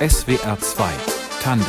SWR 0.00 0.58
2 0.58 0.90
Tandem 1.42 1.66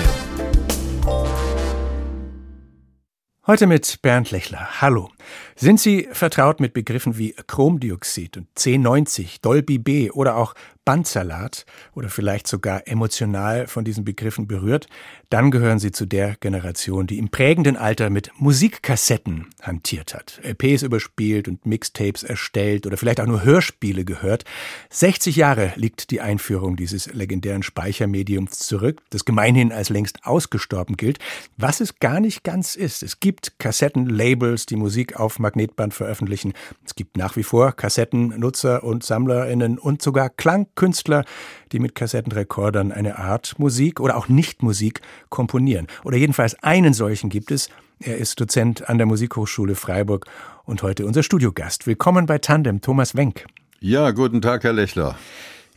Heute 3.45 3.67
mit 3.67 4.01
Bernd 4.01 4.31
Lechler. 4.31 4.79
Hallo. 4.79 5.09
Sind 5.55 5.79
Sie 5.79 6.07
vertraut 6.11 6.59
mit 6.59 6.73
Begriffen 6.73 7.17
wie 7.17 7.33
Chromdioxid 7.47 8.37
und 8.37 8.47
C90, 8.57 9.41
Dolby 9.41 9.77
B 9.77 10.11
oder 10.11 10.35
auch 10.35 10.53
Bandsalat 10.83 11.65
oder 11.93 12.09
vielleicht 12.09 12.47
sogar 12.47 12.87
emotional 12.87 13.67
von 13.67 13.85
diesen 13.85 14.03
Begriffen 14.03 14.47
berührt, 14.47 14.87
dann 15.29 15.51
gehören 15.51 15.77
Sie 15.79 15.91
zu 15.91 16.05
der 16.05 16.35
Generation, 16.39 17.05
die 17.05 17.19
im 17.19 17.29
prägenden 17.29 17.77
Alter 17.77 18.09
mit 18.09 18.31
Musikkassetten 18.39 19.47
hantiert 19.61 20.15
hat, 20.15 20.41
LPs 20.43 20.81
überspielt 20.81 21.47
und 21.47 21.65
Mixtapes 21.65 22.23
erstellt 22.23 22.87
oder 22.87 22.97
vielleicht 22.97 23.21
auch 23.21 23.27
nur 23.27 23.43
Hörspiele 23.43 24.05
gehört. 24.05 24.43
60 24.89 25.35
Jahre 25.35 25.71
liegt 25.75 26.09
die 26.09 26.19
Einführung 26.19 26.75
dieses 26.75 27.13
legendären 27.13 27.63
Speichermediums 27.63 28.57
zurück, 28.59 29.01
das 29.11 29.23
gemeinhin 29.23 29.71
als 29.71 29.89
längst 29.89 30.25
ausgestorben 30.25 30.97
gilt, 30.97 31.19
was 31.57 31.79
es 31.79 31.99
gar 31.99 32.19
nicht 32.19 32.43
ganz 32.43 32.75
ist. 32.75 33.03
Es 33.03 33.19
gibt 33.19 33.59
Kassettenlabels, 33.59 34.65
die 34.65 34.75
Musik 34.75 35.10
auf 35.15 35.39
Magnetband 35.39 35.93
veröffentlichen. 35.93 36.53
Es 36.85 36.95
gibt 36.95 37.17
nach 37.17 37.35
wie 37.35 37.43
vor 37.43 37.71
Kassettennutzer 37.73 38.83
und 38.83 39.03
SammlerInnen 39.03 39.77
und 39.77 40.01
sogar 40.01 40.29
Klangkünstler, 40.29 41.23
die 41.71 41.79
mit 41.79 41.95
Kassettenrekordern 41.95 42.91
eine 42.91 43.19
Art 43.19 43.57
Musik 43.59 43.99
oder 43.99 44.17
auch 44.17 44.27
Nichtmusik 44.27 45.01
komponieren. 45.29 45.87
Oder 46.03 46.17
jedenfalls 46.17 46.61
einen 46.63 46.93
solchen 46.93 47.29
gibt 47.29 47.51
es. 47.51 47.69
Er 47.99 48.17
ist 48.17 48.39
Dozent 48.39 48.89
an 48.89 48.97
der 48.97 49.07
Musikhochschule 49.07 49.75
Freiburg 49.75 50.25
und 50.65 50.81
heute 50.83 51.05
unser 51.05 51.23
Studiogast. 51.23 51.85
Willkommen 51.85 52.25
bei 52.25 52.39
Tandem, 52.39 52.81
Thomas 52.81 53.15
Wenk. 53.15 53.45
Ja, 53.79 54.11
guten 54.11 54.41
Tag, 54.41 54.63
Herr 54.63 54.73
Lechler. 54.73 55.17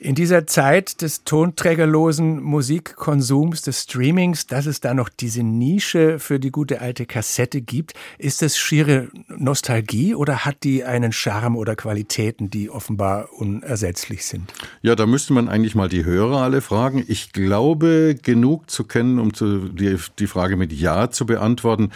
In 0.04 0.14
dieser 0.14 0.46
Zeit 0.46 1.00
des 1.00 1.24
tonträgerlosen 1.24 2.42
Musikkonsums, 2.42 3.62
des 3.62 3.84
Streamings, 3.84 4.46
dass 4.46 4.66
es 4.66 4.80
da 4.80 4.92
noch 4.92 5.08
diese 5.08 5.42
Nische 5.42 6.18
für 6.18 6.38
die 6.38 6.50
gute 6.50 6.82
alte 6.82 7.06
Kassette 7.06 7.62
gibt, 7.62 7.94
ist 8.18 8.42
das 8.42 8.58
schiere 8.58 9.08
Nostalgie 9.28 10.14
oder 10.14 10.44
hat 10.44 10.62
die 10.62 10.84
einen 10.84 11.10
Charme 11.10 11.56
oder 11.56 11.74
Qualitäten, 11.74 12.50
die 12.50 12.68
offenbar 12.68 13.30
unersetzlich 13.32 14.26
sind? 14.26 14.52
Ja, 14.82 14.94
da 14.94 15.06
müsste 15.06 15.32
man 15.32 15.48
eigentlich 15.48 15.74
mal 15.74 15.88
die 15.88 16.04
Hörer 16.04 16.42
alle 16.42 16.60
fragen. 16.60 17.02
Ich 17.08 17.32
glaube, 17.32 18.14
genug 18.22 18.70
zu 18.70 18.84
kennen, 18.84 19.18
um 19.18 19.32
zu, 19.32 19.70
die, 19.70 19.96
die 20.18 20.26
Frage 20.26 20.58
mit 20.58 20.70
Ja 20.74 21.10
zu 21.10 21.24
beantworten. 21.24 21.92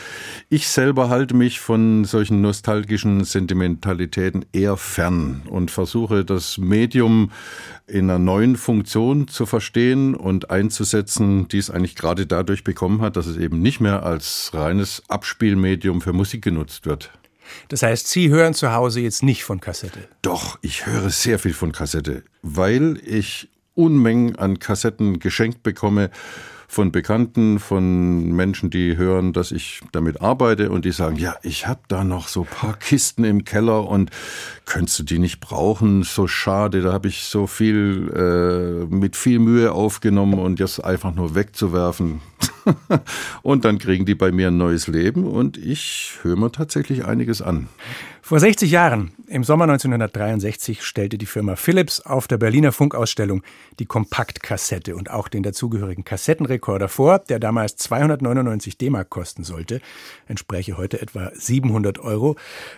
Ich 0.49 0.69
selber 0.69 1.11
halte 1.11 1.37
mich 1.37 1.61
von 1.61 2.07
solchen 2.07 2.41
nostalgischen 2.41 3.25
Sentimentalitäten 3.25 4.47
eher 4.55 4.79
fern 4.79 5.43
und 5.51 5.71
versuche 5.71 6.25
das 6.25 6.57
Medium 6.57 7.31
in 7.99 8.11
einer 8.11 8.19
neuen 8.19 8.57
Funktion 8.57 9.29
zu 9.29 9.47
verstehen 9.47 10.15
und 10.15 10.51
einzusetzen, 10.51 11.49
die 11.49 11.59
es 11.59 11.71
eigentlich 11.71 11.97
gerade 11.97 12.27
dadurch 12.27 12.65
bekommen 12.65 13.01
hat, 13.01 13.17
dass 13.17 13.27
es 13.27 13.37
eben 13.37 13.61
nicht 13.61 13.81
mehr 13.81 14.05
als 14.05 14.51
reines 14.55 15.03
Abspielmedium 15.09 16.01
für 16.01 16.13
Musik 16.13 16.43
genutzt 16.43 16.87
wird. 16.87 17.13
Das 17.69 17.83
heißt, 17.83 18.09
Sie 18.09 18.29
hören 18.29 18.55
zu 18.55 18.73
Hause 18.73 19.01
jetzt 19.01 19.23
nicht 19.23 19.45
von 19.45 19.61
Kassette? 19.61 20.09
Doch, 20.23 20.59
ich 20.63 20.87
höre 20.87 21.11
sehr 21.11 21.39
viel 21.39 21.55
von 21.55 21.73
Kassette, 21.73 22.23
weil 22.43 23.01
ich 23.05 23.49
Unmengen 23.75 24.37
an 24.37 24.59
Kassetten 24.59 25.19
geschenkt 25.19 25.63
bekomme 25.63 26.11
von 26.71 26.93
Bekannten, 26.93 27.59
von 27.59 28.31
Menschen, 28.31 28.69
die 28.69 28.99
hören, 28.99 29.33
dass 29.33 29.53
ich 29.53 29.81
damit 29.91 30.21
arbeite 30.21 30.71
und 30.71 30.85
die 30.85 30.93
sagen, 30.93 31.17
ja, 31.17 31.35
ich 31.43 31.67
habe 31.67 31.81
da 31.89 32.05
noch 32.05 32.29
so 32.29 32.45
paar 32.45 32.75
Kisten 32.75 33.25
im 33.25 33.45
Keller 33.45 33.89
und 33.89 34.11
könntest 34.67 34.99
du 34.99 35.03
die 35.03 35.19
nicht 35.19 35.41
brauchen? 35.41 36.03
So 36.03 36.29
schade, 36.29 36.83
da 36.83 36.93
habe 36.93 37.09
ich 37.09 37.25
so 37.25 37.47
viel 37.47 38.13
äh, 38.15 38.95
mit 38.95 39.17
viel 39.17 39.39
Mühe 39.39 39.73
aufgenommen 39.73 40.39
und 40.39 40.61
jetzt 40.61 40.85
einfach 40.85 41.15
nur 41.15 41.35
wegzuwerfen. 41.35 42.21
und 43.43 43.65
dann 43.65 43.79
kriegen 43.79 44.07
die 44.07 44.15
bei 44.15 44.33
mir 44.33 44.49
ein 44.49 44.57
neues 44.57 44.87
Leben 44.87 45.25
und 45.25 45.57
ich 45.57 46.19
höre 46.23 46.37
mir 46.37 46.53
tatsächlich 46.53 47.05
einiges 47.05 47.43
an. 47.43 47.69
Vor 48.29 48.41
60 48.41 48.71
Jahren, 48.71 49.13
im 49.27 49.43
Sommer 49.43 49.65
1963, 49.65 50.83
stellte 50.83 51.17
die 51.17 51.25
Firma 51.25 51.57
Philips 51.57 52.01
auf 52.01 52.29
der 52.29 52.37
Berliner 52.37 52.73
Funkausstellung 52.73 53.43
die 53.79 53.87
Kompaktkassette 53.87 54.97
und 54.97 55.11
auch 55.11 55.29
den 55.29 55.43
dazugehörigen 55.43 56.05
Kassettenrekorder 56.05 56.89
vor, 56.89 57.21
der 57.21 57.39
damals 57.39 57.77
299 57.77 58.77
D-Mark 58.77 59.09
kosten 59.09 59.45
sollte, 59.45 59.81
entspräche 60.27 60.77
heute 60.77 61.01
etwa 61.01 61.31
700 61.35 61.99
Euro. 62.01 62.37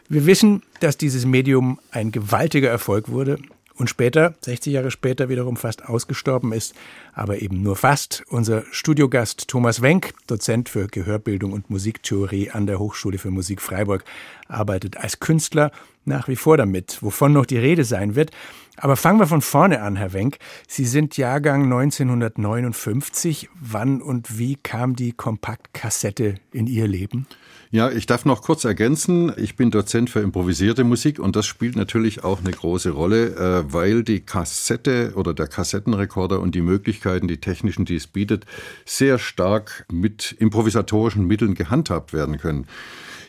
Wir 0.08 0.24
wissen, 0.24 0.62
dass 0.78 0.96
dieses 0.96 1.26
Medium 1.26 1.80
ein 1.90 2.12
gewaltiger 2.12 2.70
Erfolg 2.70 3.08
wurde 3.08 3.38
und 3.80 3.88
später, 3.88 4.34
60 4.42 4.74
Jahre 4.74 4.90
später, 4.90 5.30
wiederum 5.30 5.56
fast 5.56 5.86
ausgestorben 5.86 6.52
ist, 6.52 6.74
aber 7.14 7.40
eben 7.40 7.62
nur 7.62 7.76
fast. 7.76 8.22
Unser 8.28 8.64
Studiogast 8.70 9.48
Thomas 9.48 9.80
Wenk, 9.80 10.12
Dozent 10.26 10.68
für 10.68 10.86
Gehörbildung 10.86 11.52
und 11.52 11.70
Musiktheorie 11.70 12.50
an 12.50 12.66
der 12.66 12.78
Hochschule 12.78 13.16
für 13.16 13.30
Musik 13.30 13.62
Freiburg, 13.62 14.04
arbeitet 14.48 14.98
als 14.98 15.18
Künstler 15.18 15.72
nach 16.04 16.28
wie 16.28 16.36
vor 16.36 16.58
damit, 16.58 16.98
wovon 17.02 17.32
noch 17.32 17.46
die 17.46 17.58
Rede 17.58 17.84
sein 17.84 18.14
wird. 18.14 18.30
Aber 18.76 18.96
fangen 18.96 19.18
wir 19.18 19.26
von 19.26 19.42
vorne 19.42 19.80
an, 19.80 19.96
Herr 19.96 20.12
Wenk. 20.12 20.38
Sie 20.68 20.84
sind 20.84 21.16
Jahrgang 21.16 21.64
1959. 21.64 23.48
Wann 23.58 24.00
und 24.02 24.38
wie 24.38 24.56
kam 24.56 24.94
die 24.94 25.12
Kompaktkassette 25.12 26.36
in 26.52 26.66
Ihr 26.66 26.86
Leben? 26.86 27.26
Ja, 27.72 27.88
ich 27.88 28.06
darf 28.06 28.24
noch 28.24 28.42
kurz 28.42 28.64
ergänzen. 28.64 29.32
Ich 29.36 29.54
bin 29.54 29.70
Dozent 29.70 30.10
für 30.10 30.18
improvisierte 30.18 30.82
Musik 30.82 31.20
und 31.20 31.36
das 31.36 31.46
spielt 31.46 31.76
natürlich 31.76 32.24
auch 32.24 32.40
eine 32.40 32.50
große 32.50 32.90
Rolle, 32.90 33.36
äh, 33.36 33.72
weil 33.72 34.02
die 34.02 34.18
Kassette 34.18 35.12
oder 35.14 35.34
der 35.34 35.46
Kassettenrekorder 35.46 36.40
und 36.40 36.56
die 36.56 36.62
Möglichkeiten, 36.62 37.28
die 37.28 37.38
technischen, 37.38 37.84
die 37.84 37.94
es 37.94 38.08
bietet, 38.08 38.44
sehr 38.84 39.20
stark 39.20 39.86
mit 39.88 40.34
improvisatorischen 40.40 41.28
Mitteln 41.28 41.54
gehandhabt 41.54 42.12
werden 42.12 42.38
können. 42.38 42.66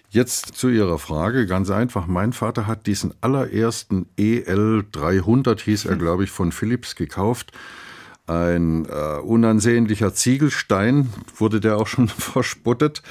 Jetzt 0.10 0.56
zu 0.56 0.70
Ihrer 0.70 0.98
Frage, 0.98 1.46
ganz 1.46 1.70
einfach. 1.70 2.08
Mein 2.08 2.34
Vater 2.34 2.66
hat 2.66 2.88
diesen 2.88 3.14
allerersten 3.22 4.08
EL 4.18 4.86
300, 4.92 5.62
hieß 5.62 5.86
er, 5.86 5.98
glaube 5.98 6.24
ich, 6.24 6.32
von 6.32 6.52
Philips 6.52 6.96
gekauft. 6.96 7.52
Ein 8.26 8.86
äh, 8.86 9.20
unansehnlicher 9.20 10.16
Ziegelstein, 10.16 11.14
wurde 11.36 11.60
der 11.60 11.78
auch 11.78 11.88
schon 11.88 12.08
verspottet. 12.08 13.04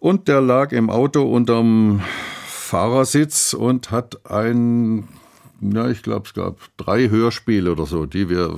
Und 0.00 0.28
der 0.28 0.40
lag 0.40 0.72
im 0.72 0.88
Auto 0.88 1.22
unterm 1.22 2.00
Fahrersitz 2.46 3.52
und 3.52 3.90
hat 3.90 4.30
ein, 4.30 5.06
ja, 5.60 5.90
ich 5.90 6.02
glaube, 6.02 6.26
es 6.26 6.32
gab 6.32 6.56
drei 6.78 7.10
Hörspiele 7.10 7.70
oder 7.70 7.84
so, 7.84 8.06
die 8.06 8.30
wir 8.30 8.56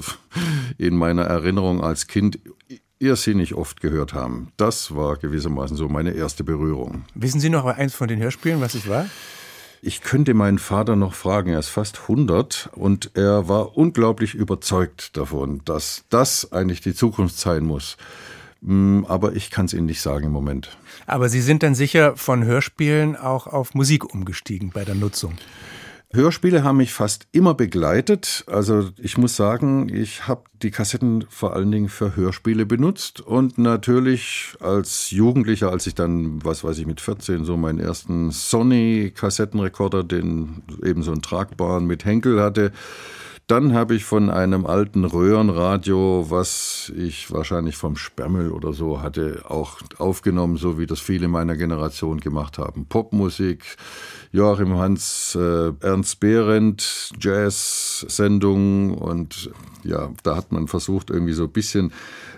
in 0.78 0.96
meiner 0.96 1.22
Erinnerung 1.22 1.82
als 1.82 2.06
Kind 2.06 2.38
irrsinnig 3.00 3.54
oft 3.54 3.80
gehört 3.80 4.14
haben. 4.14 4.52
Das 4.56 4.94
war 4.94 5.16
gewissermaßen 5.16 5.76
so 5.76 5.88
meine 5.88 6.12
erste 6.12 6.44
Berührung. 6.44 7.06
Wissen 7.16 7.40
Sie 7.40 7.50
noch 7.50 7.64
eins 7.64 7.92
von 7.92 8.06
den 8.06 8.20
Hörspielen, 8.20 8.60
was 8.60 8.74
es 8.74 8.88
war? 8.88 9.06
Ich 9.82 10.00
könnte 10.00 10.34
meinen 10.34 10.60
Vater 10.60 10.94
noch 10.94 11.14
fragen, 11.14 11.50
er 11.50 11.58
ist 11.58 11.70
fast 11.70 12.02
100 12.02 12.70
und 12.76 13.10
er 13.14 13.48
war 13.48 13.76
unglaublich 13.76 14.36
überzeugt 14.36 15.16
davon, 15.16 15.60
dass 15.64 16.04
das 16.08 16.52
eigentlich 16.52 16.82
die 16.82 16.94
Zukunft 16.94 17.36
sein 17.36 17.64
muss. 17.64 17.96
Mm, 18.62 19.04
aber 19.06 19.34
ich 19.34 19.50
kann 19.50 19.66
es 19.66 19.74
Ihnen 19.74 19.86
nicht 19.86 20.00
sagen 20.00 20.26
im 20.26 20.32
Moment. 20.32 20.76
Aber 21.06 21.28
Sie 21.28 21.40
sind 21.40 21.62
dann 21.62 21.74
sicher 21.74 22.16
von 22.16 22.44
Hörspielen 22.44 23.16
auch 23.16 23.46
auf 23.46 23.74
Musik 23.74 24.14
umgestiegen 24.14 24.70
bei 24.72 24.84
der 24.84 24.94
Nutzung. 24.94 25.34
Hörspiele 26.14 26.62
haben 26.62 26.76
mich 26.76 26.92
fast 26.92 27.26
immer 27.32 27.54
begleitet. 27.54 28.44
Also 28.46 28.90
ich 28.98 29.16
muss 29.16 29.34
sagen, 29.34 29.88
ich 29.88 30.28
habe 30.28 30.44
die 30.62 30.70
Kassetten 30.70 31.24
vor 31.30 31.54
allen 31.56 31.72
Dingen 31.72 31.88
für 31.88 32.14
Hörspiele 32.14 32.66
benutzt 32.66 33.22
und 33.22 33.56
natürlich 33.56 34.54
als 34.60 35.10
Jugendlicher, 35.10 35.70
als 35.70 35.86
ich 35.86 35.94
dann, 35.94 36.44
was 36.44 36.64
weiß 36.64 36.78
ich, 36.78 36.86
mit 36.86 37.00
14 37.00 37.46
so 37.46 37.56
meinen 37.56 37.80
ersten 37.80 38.30
Sony-Kassettenrekorder, 38.30 40.04
den 40.04 40.62
eben 40.84 41.02
so 41.02 41.12
einen 41.12 41.22
tragbaren 41.22 41.86
mit 41.86 42.04
Henkel 42.04 42.42
hatte, 42.42 42.72
dann 43.46 43.74
habe 43.74 43.94
ich 43.94 44.04
von 44.04 44.30
einem 44.30 44.66
alten 44.66 45.04
Röhrenradio, 45.04 46.26
was 46.28 46.92
ich 46.96 47.30
wahrscheinlich 47.32 47.76
vom 47.76 47.96
Spermel 47.96 48.50
oder 48.52 48.72
so 48.72 49.02
hatte, 49.02 49.42
auch 49.48 49.78
aufgenommen, 49.98 50.56
so 50.56 50.78
wie 50.78 50.86
das 50.86 51.00
viele 51.00 51.28
meiner 51.28 51.56
Generation 51.56 52.20
gemacht 52.20 52.58
haben. 52.58 52.86
Popmusik, 52.86 53.76
Joachim 54.30 54.78
Hans, 54.78 55.36
äh, 55.38 55.72
Ernst 55.80 56.20
Behrendt, 56.20 57.12
Jazz-Sendungen 57.20 58.94
und 58.94 59.50
ja, 59.84 60.10
da 60.22 60.36
hat 60.36 60.52
man 60.52 60.68
versucht, 60.68 61.10
irgendwie 61.10 61.34
so 61.34 61.44
ein 61.44 61.52
bisschen 61.52 61.92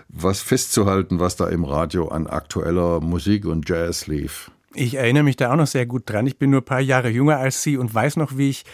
was 0.09 0.41
festzuhalten, 0.41 1.19
was 1.19 1.35
da 1.35 1.47
im 1.47 1.63
Radio 1.65 2.07
an 2.07 2.27
aktueller 2.27 2.99
Musik 2.99 3.45
und 3.45 3.69
Jazz 3.69 4.07
lief. 4.07 4.51
Ich 4.75 4.95
erinnere 4.95 5.23
mich 5.23 5.37
da 5.37 5.51
auch 5.51 5.55
noch 5.55 5.67
sehr 5.67 5.85
gut 5.85 6.03
dran. 6.05 6.27
Ich 6.27 6.37
bin 6.37 6.49
nur 6.49 6.61
ein 6.61 6.65
paar 6.65 6.81
Jahre 6.81 7.09
jünger 7.09 7.37
als 7.37 7.63
Sie 7.63 7.77
und 7.77 7.93
weiß 7.93 8.17
noch, 8.17 8.37
wie 8.37 8.49
ich 8.49 8.65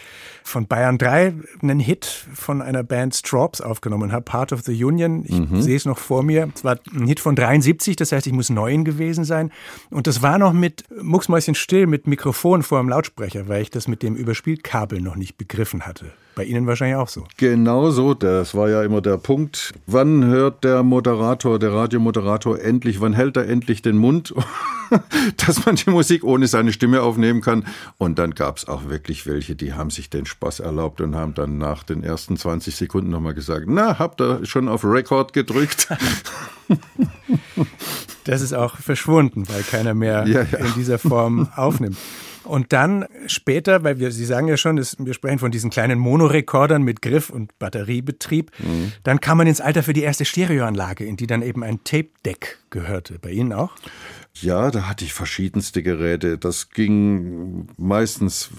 von 0.42 0.66
Bayern 0.66 0.98
3 0.98 1.34
einen 1.62 1.78
Hit 1.80 2.04
von 2.34 2.60
einer 2.60 2.82
Band 2.82 3.14
Strawbs 3.14 3.60
aufgenommen 3.60 4.12
habe, 4.12 4.22
Part 4.24 4.52
of 4.52 4.62
the 4.62 4.84
Union. 4.84 5.24
Ich 5.24 5.38
mhm. 5.38 5.62
sehe 5.62 5.76
es 5.76 5.84
noch 5.84 5.98
vor 5.98 6.22
mir. 6.22 6.50
Es 6.54 6.64
war 6.64 6.78
ein 6.94 7.06
Hit 7.06 7.20
von 7.20 7.36
73, 7.36 7.96
das 7.96 8.12
heißt, 8.12 8.26
ich 8.26 8.32
muss 8.32 8.50
neun 8.50 8.84
gewesen 8.84 9.24
sein. 9.24 9.52
Und 9.90 10.06
das 10.06 10.22
war 10.22 10.38
noch 10.38 10.52
mit 10.52 10.84
Mucksmäuschen 11.00 11.54
still, 11.54 11.86
mit 11.86 12.06
Mikrofon 12.06 12.62
vor 12.62 12.80
dem 12.80 12.88
Lautsprecher, 12.88 13.48
weil 13.48 13.62
ich 13.62 13.70
das 13.70 13.86
mit 13.86 14.02
dem 14.02 14.16
Überspielkabel 14.16 15.00
noch 15.00 15.16
nicht 15.16 15.36
begriffen 15.36 15.86
hatte. 15.86 16.12
Bei 16.34 16.44
Ihnen 16.44 16.66
wahrscheinlich 16.66 16.96
auch 16.96 17.08
so. 17.08 17.24
Genau 17.36 17.90
so, 17.90 18.14
das 18.14 18.54
war 18.54 18.70
ja 18.70 18.82
immer 18.82 19.02
der 19.02 19.18
Punkt. 19.18 19.74
Wann 19.86 20.24
hört 20.24 20.64
der 20.64 20.82
Moderator, 20.82 21.58
der 21.58 21.72
Radiomoderator 21.72 22.58
endlich, 22.58 23.02
wann 23.02 23.12
hält 23.12 23.36
er 23.36 23.46
endlich 23.46 23.82
den 23.82 23.98
Mund, 23.98 24.32
dass 25.46 25.66
man 25.66 25.76
die 25.76 25.90
Musik 25.90 26.24
ohne 26.24 26.46
seine 26.46 26.72
Stimme 26.72 27.02
aufnehmen 27.02 27.42
kann? 27.42 27.66
Und 27.98 28.18
dann 28.18 28.34
gab 28.34 28.56
es 28.56 28.66
auch 28.66 28.88
wirklich 28.88 29.26
welche, 29.26 29.56
die 29.56 29.74
haben 29.74 29.90
sich 29.90 30.08
den 30.08 30.24
Spaß 30.24 30.60
erlaubt 30.60 31.02
und 31.02 31.14
haben 31.16 31.34
dann 31.34 31.58
nach 31.58 31.82
den 31.82 32.02
ersten 32.02 32.38
20 32.38 32.76
Sekunden 32.76 33.10
nochmal 33.10 33.34
gesagt, 33.34 33.66
na, 33.68 33.98
habt 33.98 34.22
ihr 34.22 34.46
schon 34.46 34.68
auf 34.68 34.84
Record 34.84 35.34
gedrückt? 35.34 35.88
das 38.24 38.40
ist 38.40 38.54
auch 38.54 38.76
verschwunden, 38.78 39.46
weil 39.50 39.62
keiner 39.64 39.92
mehr 39.92 40.26
ja, 40.26 40.42
ja. 40.50 40.58
in 40.58 40.72
dieser 40.76 40.98
Form 40.98 41.48
aufnimmt. 41.56 41.98
Und 42.44 42.72
dann 42.72 43.06
später, 43.26 43.84
weil 43.84 43.98
wir, 43.98 44.10
Sie 44.10 44.24
sagen 44.24 44.48
ja 44.48 44.56
schon, 44.56 44.76
das, 44.76 44.96
wir 44.98 45.14
sprechen 45.14 45.38
von 45.38 45.50
diesen 45.50 45.70
kleinen 45.70 45.98
Monorekordern 45.98 46.82
mit 46.82 47.02
Griff 47.02 47.30
und 47.30 47.58
Batteriebetrieb, 47.58 48.50
mhm. 48.58 48.92
dann 49.04 49.20
kam 49.20 49.38
man 49.38 49.46
ins 49.46 49.60
Alter 49.60 49.82
für 49.82 49.92
die 49.92 50.02
erste 50.02 50.24
Stereoanlage, 50.24 51.04
in 51.04 51.16
die 51.16 51.26
dann 51.26 51.42
eben 51.42 51.62
ein 51.62 51.84
Tape-Deck 51.84 52.58
gehörte. 52.70 53.18
Bei 53.20 53.30
Ihnen 53.30 53.52
auch? 53.52 53.72
Ja, 54.34 54.70
da 54.70 54.88
hatte 54.88 55.04
ich 55.04 55.12
verschiedenste 55.12 55.82
Geräte. 55.82 56.38
Das 56.38 56.70
ging 56.70 57.68
meistens 57.76 58.50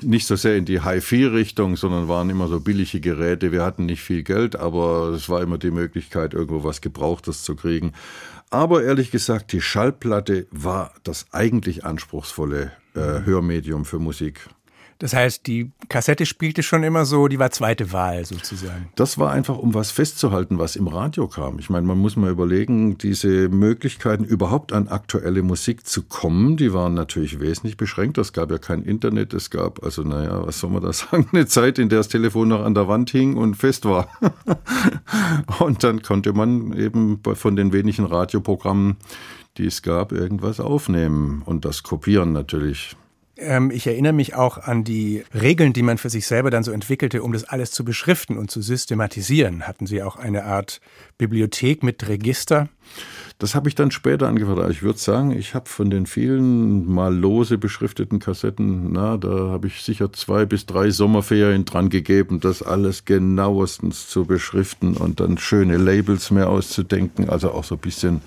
nicht 0.00 0.26
so 0.26 0.34
sehr 0.34 0.56
in 0.56 0.64
die 0.64 0.80
Hi-Fi-Richtung, 0.80 1.76
sondern 1.76 2.08
waren 2.08 2.30
immer 2.30 2.48
so 2.48 2.58
billige 2.58 3.00
Geräte. 3.00 3.52
Wir 3.52 3.62
hatten 3.62 3.86
nicht 3.86 4.02
viel 4.02 4.22
Geld, 4.22 4.56
aber 4.56 5.10
es 5.10 5.28
war 5.28 5.42
immer 5.42 5.58
die 5.58 5.70
Möglichkeit, 5.70 6.32
irgendwo 6.34 6.64
was 6.64 6.80
Gebrauchtes 6.80 7.42
zu 7.42 7.54
kriegen. 7.54 7.92
Aber 8.54 8.84
ehrlich 8.84 9.10
gesagt, 9.10 9.50
die 9.50 9.60
Schallplatte 9.60 10.46
war 10.52 10.94
das 11.02 11.26
eigentlich 11.32 11.84
anspruchsvolle 11.84 12.70
äh, 12.94 13.00
Hörmedium 13.24 13.84
für 13.84 13.98
Musik. 13.98 14.48
Das 14.98 15.12
heißt, 15.12 15.46
die 15.46 15.70
Kassette 15.88 16.26
spielte 16.26 16.62
schon 16.62 16.82
immer 16.82 17.04
so, 17.04 17.28
die 17.28 17.38
war 17.38 17.50
zweite 17.50 17.92
Wahl 17.92 18.24
sozusagen. 18.24 18.88
Das 18.94 19.18
war 19.18 19.32
einfach, 19.32 19.58
um 19.58 19.74
was 19.74 19.90
festzuhalten, 19.90 20.58
was 20.58 20.76
im 20.76 20.88
Radio 20.88 21.28
kam. 21.28 21.58
Ich 21.58 21.70
meine, 21.70 21.86
man 21.86 21.98
muss 21.98 22.16
mal 22.16 22.30
überlegen, 22.30 22.96
diese 22.98 23.48
Möglichkeiten 23.48 24.24
überhaupt 24.24 24.72
an 24.72 24.88
aktuelle 24.88 25.42
Musik 25.42 25.86
zu 25.86 26.02
kommen, 26.02 26.56
die 26.56 26.72
waren 26.72 26.94
natürlich 26.94 27.40
wesentlich 27.40 27.76
beschränkt. 27.76 28.18
Es 28.18 28.32
gab 28.32 28.50
ja 28.50 28.58
kein 28.58 28.82
Internet, 28.82 29.34
es 29.34 29.50
gab, 29.50 29.82
also 29.84 30.02
naja, 30.02 30.46
was 30.46 30.60
soll 30.60 30.70
man 30.70 30.82
da 30.82 30.92
sagen, 30.92 31.28
eine 31.32 31.46
Zeit, 31.46 31.78
in 31.78 31.88
der 31.88 31.98
das 31.98 32.08
Telefon 32.08 32.48
noch 32.48 32.64
an 32.64 32.74
der 32.74 32.88
Wand 32.88 33.10
hing 33.10 33.36
und 33.36 33.56
fest 33.56 33.84
war. 33.84 34.08
und 35.58 35.84
dann 35.84 36.02
konnte 36.02 36.32
man 36.32 36.72
eben 36.72 37.20
von 37.34 37.56
den 37.56 37.72
wenigen 37.72 38.04
Radioprogrammen 38.04 38.96
die 39.56 39.66
es 39.66 39.82
gab, 39.82 40.12
irgendwas 40.12 40.60
aufnehmen 40.60 41.42
und 41.44 41.64
das 41.64 41.82
kopieren 41.82 42.32
natürlich. 42.32 42.96
Ähm, 43.36 43.70
ich 43.70 43.86
erinnere 43.86 44.12
mich 44.12 44.34
auch 44.34 44.58
an 44.58 44.84
die 44.84 45.24
Regeln, 45.34 45.72
die 45.72 45.82
man 45.82 45.98
für 45.98 46.10
sich 46.10 46.26
selber 46.26 46.50
dann 46.50 46.62
so 46.62 46.70
entwickelte, 46.70 47.22
um 47.22 47.32
das 47.32 47.44
alles 47.44 47.70
zu 47.72 47.84
beschriften 47.84 48.38
und 48.38 48.50
zu 48.50 48.62
systematisieren. 48.62 49.66
Hatten 49.66 49.86
Sie 49.86 50.02
auch 50.02 50.16
eine 50.16 50.44
Art 50.44 50.80
Bibliothek 51.18 51.82
mit 51.82 52.06
Register? 52.08 52.68
Das 53.38 53.56
habe 53.56 53.68
ich 53.68 53.74
dann 53.74 53.90
später 53.90 54.28
angefangen. 54.28 54.70
Ich 54.70 54.82
würde 54.82 54.98
sagen, 54.98 55.32
ich 55.32 55.54
habe 55.54 55.68
von 55.68 55.90
den 55.90 56.06
vielen 56.06 56.86
mal 56.86 57.12
lose 57.12 57.58
beschrifteten 57.58 58.20
Kassetten, 58.20 58.92
na, 58.92 59.16
da 59.16 59.50
habe 59.50 59.66
ich 59.66 59.82
sicher 59.82 60.12
zwei 60.12 60.46
bis 60.46 60.66
drei 60.66 60.90
Sommerferien 60.90 61.64
dran 61.64 61.88
gegeben, 61.88 62.38
das 62.38 62.62
alles 62.62 63.04
genauestens 63.04 64.08
zu 64.08 64.24
beschriften 64.24 64.96
und 64.96 65.18
dann 65.18 65.38
schöne 65.38 65.76
Labels 65.76 66.30
mehr 66.30 66.48
auszudenken. 66.48 67.28
Also 67.28 67.50
auch 67.50 67.64
so 67.64 67.74
ein 67.74 67.80
bisschen 67.80 68.20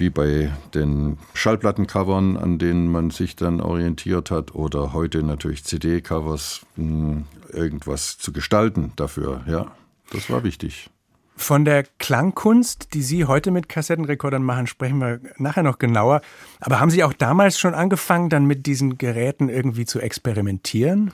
wie 0.00 0.10
bei 0.10 0.50
den 0.74 1.18
Schallplattencovern, 1.34 2.36
an 2.36 2.58
denen 2.58 2.88
man 2.90 3.10
sich 3.10 3.36
dann 3.36 3.60
orientiert 3.60 4.30
hat, 4.30 4.54
oder 4.54 4.92
heute 4.92 5.22
natürlich 5.22 5.64
CD-Covers, 5.64 6.66
hm, 6.76 7.24
irgendwas 7.52 8.18
zu 8.18 8.32
gestalten 8.32 8.92
dafür. 8.96 9.42
Ja, 9.46 9.72
das 10.10 10.30
war 10.30 10.44
wichtig. 10.44 10.90
Von 11.36 11.64
der 11.64 11.84
Klangkunst, 11.98 12.94
die 12.94 13.02
Sie 13.02 13.24
heute 13.24 13.52
mit 13.52 13.68
Kassettenrekordern 13.68 14.42
machen, 14.42 14.66
sprechen 14.66 14.98
wir 14.98 15.20
nachher 15.36 15.62
noch 15.62 15.78
genauer. 15.78 16.20
Aber 16.58 16.80
haben 16.80 16.90
Sie 16.90 17.04
auch 17.04 17.12
damals 17.12 17.60
schon 17.60 17.74
angefangen, 17.74 18.28
dann 18.28 18.46
mit 18.46 18.66
diesen 18.66 18.98
Geräten 18.98 19.48
irgendwie 19.48 19.86
zu 19.86 20.00
experimentieren? 20.00 21.12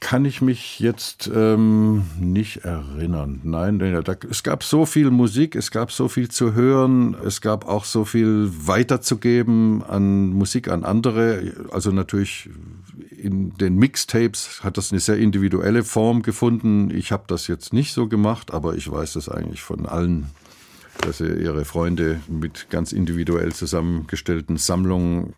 Kann 0.00 0.24
ich 0.24 0.42
mich 0.42 0.78
jetzt 0.78 1.30
ähm, 1.34 2.04
nicht 2.20 2.58
erinnern. 2.58 3.40
Nein, 3.44 3.78
da, 3.78 4.16
es 4.30 4.42
gab 4.42 4.62
so 4.62 4.86
viel 4.86 5.10
Musik, 5.10 5.56
es 5.56 5.70
gab 5.70 5.90
so 5.90 6.08
viel 6.08 6.28
zu 6.28 6.54
hören, 6.54 7.16
es 7.24 7.40
gab 7.40 7.66
auch 7.66 7.84
so 7.84 8.04
viel 8.04 8.50
weiterzugeben 8.52 9.82
an 9.82 10.30
Musik 10.30 10.68
an 10.68 10.84
andere. 10.84 11.52
Also 11.70 11.90
natürlich 11.90 12.50
in 13.16 13.56
den 13.56 13.76
Mixtapes 13.76 14.62
hat 14.62 14.76
das 14.76 14.92
eine 14.92 15.00
sehr 15.00 15.16
individuelle 15.16 15.82
Form 15.82 16.22
gefunden. 16.22 16.90
Ich 16.90 17.10
habe 17.12 17.24
das 17.26 17.46
jetzt 17.46 17.72
nicht 17.72 17.92
so 17.92 18.06
gemacht, 18.06 18.52
aber 18.52 18.74
ich 18.74 18.90
weiß 18.90 19.14
das 19.14 19.28
eigentlich 19.28 19.62
von 19.62 19.86
allen, 19.86 20.26
dass 21.00 21.18
sie 21.18 21.28
ihre 21.28 21.64
Freunde 21.64 22.20
mit 22.28 22.68
ganz 22.70 22.92
individuell 22.92 23.52
zusammengestellten 23.52 24.58
Sammlungen 24.58 25.34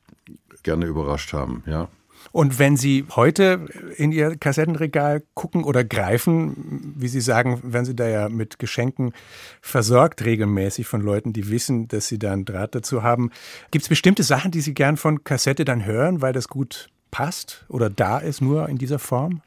gerne 0.62 0.86
überrascht 0.86 1.32
haben. 1.32 1.62
Ja. 1.66 1.88
Und 2.32 2.58
wenn 2.58 2.76
Sie 2.76 3.04
heute 3.16 3.66
in 3.96 4.12
Ihr 4.12 4.36
Kassettenregal 4.36 5.22
gucken 5.34 5.64
oder 5.64 5.84
greifen, 5.84 6.94
wie 6.96 7.08
Sie 7.08 7.20
sagen, 7.20 7.60
werden 7.62 7.84
Sie 7.84 7.96
da 7.96 8.08
ja 8.08 8.28
mit 8.28 8.58
Geschenken 8.58 9.12
versorgt 9.60 10.24
regelmäßig 10.24 10.86
von 10.86 11.00
Leuten, 11.00 11.32
die 11.32 11.50
wissen, 11.50 11.88
dass 11.88 12.08
Sie 12.08 12.18
da 12.18 12.32
einen 12.32 12.44
Draht 12.44 12.74
dazu 12.74 13.02
haben. 13.02 13.30
Gibt 13.70 13.84
es 13.84 13.88
bestimmte 13.88 14.22
Sachen, 14.22 14.50
die 14.50 14.60
Sie 14.60 14.74
gern 14.74 14.96
von 14.96 15.24
Kassette 15.24 15.64
dann 15.64 15.84
hören, 15.84 16.20
weil 16.20 16.32
das 16.32 16.48
gut 16.48 16.88
passt 17.10 17.64
oder 17.68 17.90
da 17.90 18.18
ist, 18.18 18.40
nur 18.40 18.68
in 18.68 18.78
dieser 18.78 18.98
Form? 18.98 19.42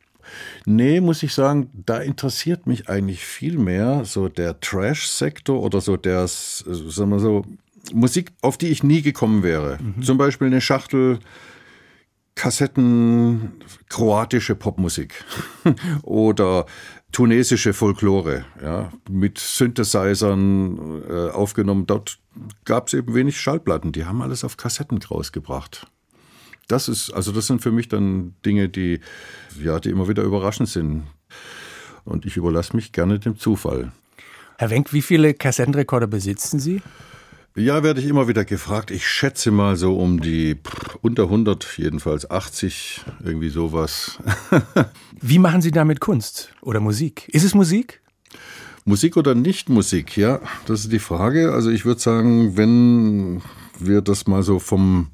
Nee, 0.65 1.01
muss 1.01 1.23
ich 1.23 1.33
sagen, 1.33 1.69
da 1.73 1.97
interessiert 1.97 2.67
mich 2.67 2.89
eigentlich 2.89 3.25
viel 3.25 3.57
mehr 3.57 4.05
so 4.05 4.29
der 4.29 4.59
Trash-Sektor 4.59 5.61
oder 5.61 5.81
so 5.81 5.97
der, 5.97 6.27
sagen 6.27 7.09
wir 7.09 7.19
so, 7.19 7.43
Musik, 7.93 8.31
auf 8.41 8.57
die 8.57 8.67
ich 8.67 8.83
nie 8.83 9.01
gekommen 9.01 9.43
wäre. 9.43 9.79
Mhm. 9.81 10.03
Zum 10.03 10.17
Beispiel 10.17 10.47
eine 10.47 10.61
Schachtel 10.61 11.19
Kassetten 12.35 13.53
kroatische 13.89 14.55
Popmusik 14.55 15.23
oder 16.03 16.65
tunesische 17.11 17.73
Folklore, 17.73 18.45
ja, 18.61 18.91
mit 19.09 19.37
Synthesizern 19.37 21.03
äh, 21.09 21.29
aufgenommen. 21.29 21.85
Dort 21.87 22.19
gab 22.65 22.87
es 22.87 22.93
eben 22.93 23.13
wenig 23.13 23.39
Schallplatten, 23.39 23.91
die 23.91 24.05
haben 24.05 24.21
alles 24.21 24.43
auf 24.43 24.57
Kassetten 24.57 24.99
rausgebracht. 24.99 25.87
Das 26.67 26.87
ist, 26.87 27.11
also 27.11 27.31
das 27.31 27.47
sind 27.47 27.61
für 27.61 27.71
mich 27.71 27.89
dann 27.89 28.33
Dinge, 28.45 28.69
die, 28.69 29.01
ja, 29.61 29.79
die 29.79 29.89
immer 29.89 30.07
wieder 30.07 30.23
überraschend 30.23 30.69
sind. 30.69 31.03
Und 32.05 32.25
ich 32.25 32.37
überlasse 32.37 32.75
mich 32.75 32.93
gerne 32.93 33.19
dem 33.19 33.37
Zufall. 33.37 33.91
Herr 34.57 34.69
Wenk, 34.69 34.93
wie 34.93 35.01
viele 35.01 35.33
Kassettenrekorder 35.33 36.07
besitzen 36.07 36.59
Sie? 36.59 36.81
Ja, 37.55 37.83
werde 37.83 37.99
ich 37.99 38.07
immer 38.07 38.29
wieder 38.29 38.45
gefragt. 38.45 38.91
Ich 38.91 39.05
schätze 39.05 39.51
mal 39.51 39.75
so 39.75 39.97
um 39.97 40.21
die 40.21 40.57
unter 41.01 41.23
100, 41.23 41.77
jedenfalls 41.77 42.31
80, 42.31 43.03
irgendwie 43.25 43.49
sowas. 43.49 44.19
Wie 45.21 45.37
machen 45.37 45.61
Sie 45.61 45.71
damit 45.71 45.99
Kunst 45.99 46.53
oder 46.61 46.79
Musik? 46.79 47.27
Ist 47.27 47.43
es 47.43 47.53
Musik? 47.53 48.01
Musik 48.85 49.17
oder 49.17 49.35
nicht 49.35 49.67
Musik, 49.67 50.15
ja, 50.15 50.39
das 50.65 50.81
ist 50.81 50.93
die 50.93 50.99
Frage. 50.99 51.51
Also 51.51 51.69
ich 51.69 51.83
würde 51.83 51.99
sagen, 51.99 52.55
wenn 52.55 53.41
wir 53.77 54.01
das 54.01 54.27
mal 54.27 54.43
so 54.43 54.59
vom 54.59 55.09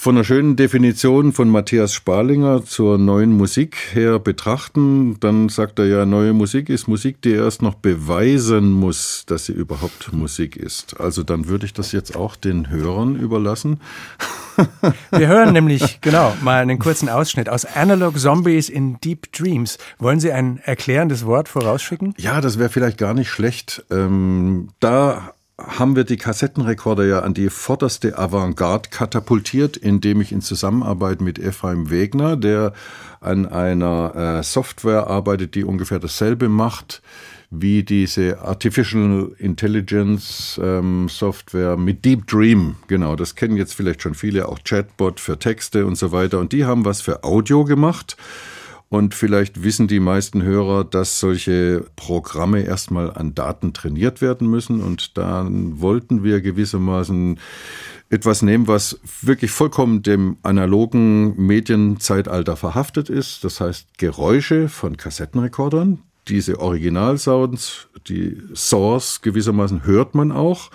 von 0.00 0.16
einer 0.16 0.24
schönen 0.24 0.56
Definition 0.56 1.34
von 1.34 1.50
Matthias 1.50 1.92
Sparlinger 1.92 2.64
zur 2.64 2.96
neuen 2.96 3.36
Musik 3.36 3.76
her 3.92 4.18
betrachten, 4.18 5.20
dann 5.20 5.50
sagt 5.50 5.78
er 5.78 5.84
ja, 5.84 6.06
neue 6.06 6.32
Musik 6.32 6.70
ist 6.70 6.88
Musik, 6.88 7.20
die 7.20 7.32
erst 7.32 7.60
noch 7.60 7.74
beweisen 7.74 8.72
muss, 8.72 9.24
dass 9.26 9.44
sie 9.44 9.52
überhaupt 9.52 10.14
Musik 10.14 10.56
ist. 10.56 10.98
Also 10.98 11.22
dann 11.22 11.48
würde 11.48 11.66
ich 11.66 11.74
das 11.74 11.92
jetzt 11.92 12.16
auch 12.16 12.36
den 12.36 12.70
Hörern 12.70 13.14
überlassen. 13.14 13.78
Wir 15.10 15.28
hören 15.28 15.52
nämlich, 15.52 16.00
genau, 16.00 16.34
mal 16.40 16.62
einen 16.62 16.78
kurzen 16.78 17.10
Ausschnitt 17.10 17.50
aus 17.50 17.66
Analog 17.66 18.18
Zombies 18.18 18.70
in 18.70 18.98
Deep 19.02 19.30
Dreams. 19.32 19.76
Wollen 19.98 20.18
Sie 20.18 20.32
ein 20.32 20.60
erklärendes 20.64 21.26
Wort 21.26 21.46
vorausschicken? 21.46 22.14
Ja, 22.16 22.40
das 22.40 22.58
wäre 22.58 22.70
vielleicht 22.70 22.96
gar 22.96 23.12
nicht 23.12 23.28
schlecht. 23.28 23.84
Ähm, 23.90 24.68
da 24.80 25.34
haben 25.66 25.96
wir 25.96 26.04
die 26.04 26.16
Kassettenrekorder 26.16 27.06
ja 27.06 27.20
an 27.20 27.34
die 27.34 27.50
vorderste 27.50 28.18
Avantgarde 28.18 28.88
katapultiert, 28.90 29.76
indem 29.76 30.20
ich 30.20 30.32
in 30.32 30.40
Zusammenarbeit 30.40 31.20
mit 31.20 31.38
Ephraim 31.38 31.90
Wegner, 31.90 32.36
der 32.36 32.72
an 33.20 33.46
einer 33.46 34.38
äh, 34.38 34.42
Software 34.42 35.06
arbeitet, 35.06 35.54
die 35.54 35.64
ungefähr 35.64 35.98
dasselbe 35.98 36.48
macht 36.48 37.02
wie 37.50 37.82
diese 37.82 38.40
Artificial 38.40 39.32
Intelligence 39.38 40.60
ähm, 40.62 41.08
Software 41.08 41.76
mit 41.76 42.04
Deep 42.04 42.28
Dream. 42.28 42.76
Genau, 42.86 43.16
das 43.16 43.34
kennen 43.34 43.56
jetzt 43.56 43.74
vielleicht 43.74 44.02
schon 44.02 44.14
viele, 44.14 44.48
auch 44.48 44.60
Chatbot 44.62 45.18
für 45.18 45.36
Texte 45.36 45.84
und 45.84 45.96
so 45.96 46.12
weiter. 46.12 46.38
Und 46.38 46.52
die 46.52 46.64
haben 46.64 46.84
was 46.84 47.00
für 47.00 47.24
Audio 47.24 47.64
gemacht. 47.64 48.16
Und 48.92 49.14
vielleicht 49.14 49.62
wissen 49.62 49.86
die 49.86 50.00
meisten 50.00 50.42
Hörer, 50.42 50.82
dass 50.82 51.20
solche 51.20 51.86
Programme 51.94 52.62
erstmal 52.62 53.12
an 53.12 53.36
Daten 53.36 53.72
trainiert 53.72 54.20
werden 54.20 54.50
müssen. 54.50 54.82
Und 54.82 55.16
dann 55.16 55.80
wollten 55.80 56.24
wir 56.24 56.40
gewissermaßen 56.40 57.38
etwas 58.08 58.42
nehmen, 58.42 58.66
was 58.66 58.98
wirklich 59.22 59.52
vollkommen 59.52 60.02
dem 60.02 60.38
analogen 60.42 61.36
Medienzeitalter 61.36 62.56
verhaftet 62.56 63.08
ist. 63.08 63.44
Das 63.44 63.60
heißt 63.60 63.96
Geräusche 63.96 64.68
von 64.68 64.96
Kassettenrekordern. 64.96 66.00
Diese 66.26 66.58
Originalsounds, 66.58 67.86
die 68.08 68.42
Source 68.54 69.22
gewissermaßen 69.22 69.84
hört 69.84 70.16
man 70.16 70.32
auch. 70.32 70.70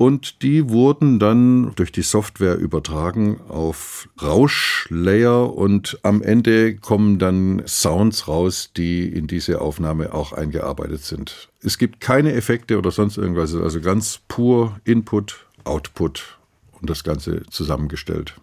Und 0.00 0.40
die 0.40 0.70
wurden 0.70 1.18
dann 1.18 1.72
durch 1.74 1.92
die 1.92 2.00
Software 2.00 2.56
übertragen 2.56 3.38
auf 3.50 4.08
Rauschlayer 4.22 5.54
und 5.54 5.98
am 6.02 6.22
Ende 6.22 6.74
kommen 6.74 7.18
dann 7.18 7.62
Sounds 7.66 8.26
raus, 8.26 8.70
die 8.74 9.06
in 9.06 9.26
diese 9.26 9.60
Aufnahme 9.60 10.14
auch 10.14 10.32
eingearbeitet 10.32 11.04
sind. 11.04 11.50
Es 11.62 11.76
gibt 11.76 12.00
keine 12.00 12.32
Effekte 12.32 12.78
oder 12.78 12.90
sonst 12.90 13.18
irgendwas, 13.18 13.54
also 13.54 13.82
ganz 13.82 14.22
pur 14.26 14.80
Input, 14.84 15.44
Output 15.64 16.38
und 16.80 16.88
das 16.88 17.04
Ganze 17.04 17.42
zusammengestellt. 17.50 18.36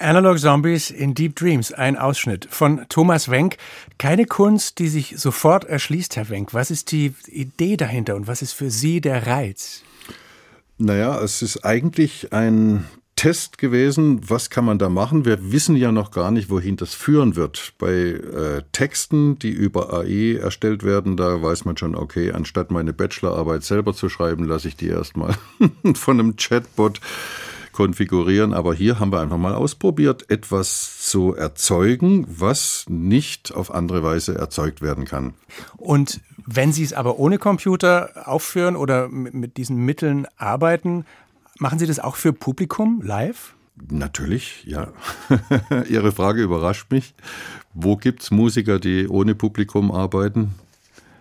Analog 0.00 0.38
Zombies 0.38 0.90
in 0.90 1.14
Deep 1.14 1.34
Dreams, 1.36 1.72
ein 1.72 1.96
Ausschnitt 1.96 2.46
von 2.50 2.86
Thomas 2.88 3.30
Wenk. 3.30 3.56
Keine 3.98 4.26
Kunst, 4.26 4.78
die 4.78 4.88
sich 4.88 5.14
sofort 5.16 5.64
erschließt, 5.64 6.16
Herr 6.16 6.28
Wenk. 6.28 6.54
Was 6.54 6.70
ist 6.70 6.92
die 6.92 7.14
Idee 7.26 7.76
dahinter 7.76 8.14
und 8.14 8.26
was 8.26 8.42
ist 8.42 8.52
für 8.52 8.70
Sie 8.70 9.00
der 9.00 9.26
Reiz? 9.26 9.82
Naja, 10.78 11.20
es 11.20 11.42
ist 11.42 11.64
eigentlich 11.64 12.32
ein 12.32 12.84
Test 13.16 13.58
gewesen, 13.58 14.20
was 14.28 14.48
kann 14.48 14.64
man 14.64 14.78
da 14.78 14.88
machen? 14.88 15.24
Wir 15.24 15.50
wissen 15.50 15.74
ja 15.74 15.90
noch 15.90 16.12
gar 16.12 16.30
nicht, 16.30 16.50
wohin 16.50 16.76
das 16.76 16.94
führen 16.94 17.34
wird. 17.34 17.72
Bei 17.78 17.90
äh, 17.92 18.62
Texten, 18.70 19.40
die 19.40 19.50
über 19.50 19.92
AI 19.92 20.38
erstellt 20.40 20.84
werden, 20.84 21.16
da 21.16 21.42
weiß 21.42 21.64
man 21.64 21.76
schon, 21.76 21.96
okay, 21.96 22.30
anstatt 22.30 22.70
meine 22.70 22.92
Bachelorarbeit 22.92 23.64
selber 23.64 23.92
zu 23.92 24.08
schreiben, 24.08 24.44
lasse 24.44 24.68
ich 24.68 24.76
die 24.76 24.86
erstmal 24.86 25.34
von 25.94 26.20
einem 26.20 26.36
Chatbot 26.36 27.00
konfigurieren. 27.78 28.54
Aber 28.54 28.74
hier 28.74 28.98
haben 28.98 29.12
wir 29.12 29.20
einfach 29.20 29.38
mal 29.38 29.54
ausprobiert, 29.54 30.28
etwas 30.32 31.06
zu 31.06 31.36
erzeugen, 31.36 32.26
was 32.28 32.84
nicht 32.88 33.54
auf 33.54 33.72
andere 33.72 34.02
Weise 34.02 34.34
erzeugt 34.34 34.82
werden 34.82 35.04
kann. 35.04 35.34
Und 35.76 36.20
wenn 36.44 36.72
Sie 36.72 36.82
es 36.82 36.92
aber 36.92 37.20
ohne 37.20 37.38
Computer 37.38 38.26
aufführen 38.26 38.74
oder 38.74 39.08
mit 39.08 39.56
diesen 39.56 39.76
Mitteln 39.76 40.26
arbeiten, 40.36 41.04
machen 41.60 41.78
Sie 41.78 41.86
das 41.86 42.00
auch 42.00 42.16
für 42.16 42.32
Publikum 42.32 43.00
live? 43.00 43.54
Natürlich, 43.88 44.64
ja. 44.66 44.88
Ihre 45.88 46.10
Frage 46.10 46.42
überrascht 46.42 46.90
mich. 46.90 47.14
Wo 47.74 47.94
gibt 47.94 48.24
es 48.24 48.32
Musiker, 48.32 48.80
die 48.80 49.06
ohne 49.06 49.36
Publikum 49.36 49.92
arbeiten? 49.92 50.56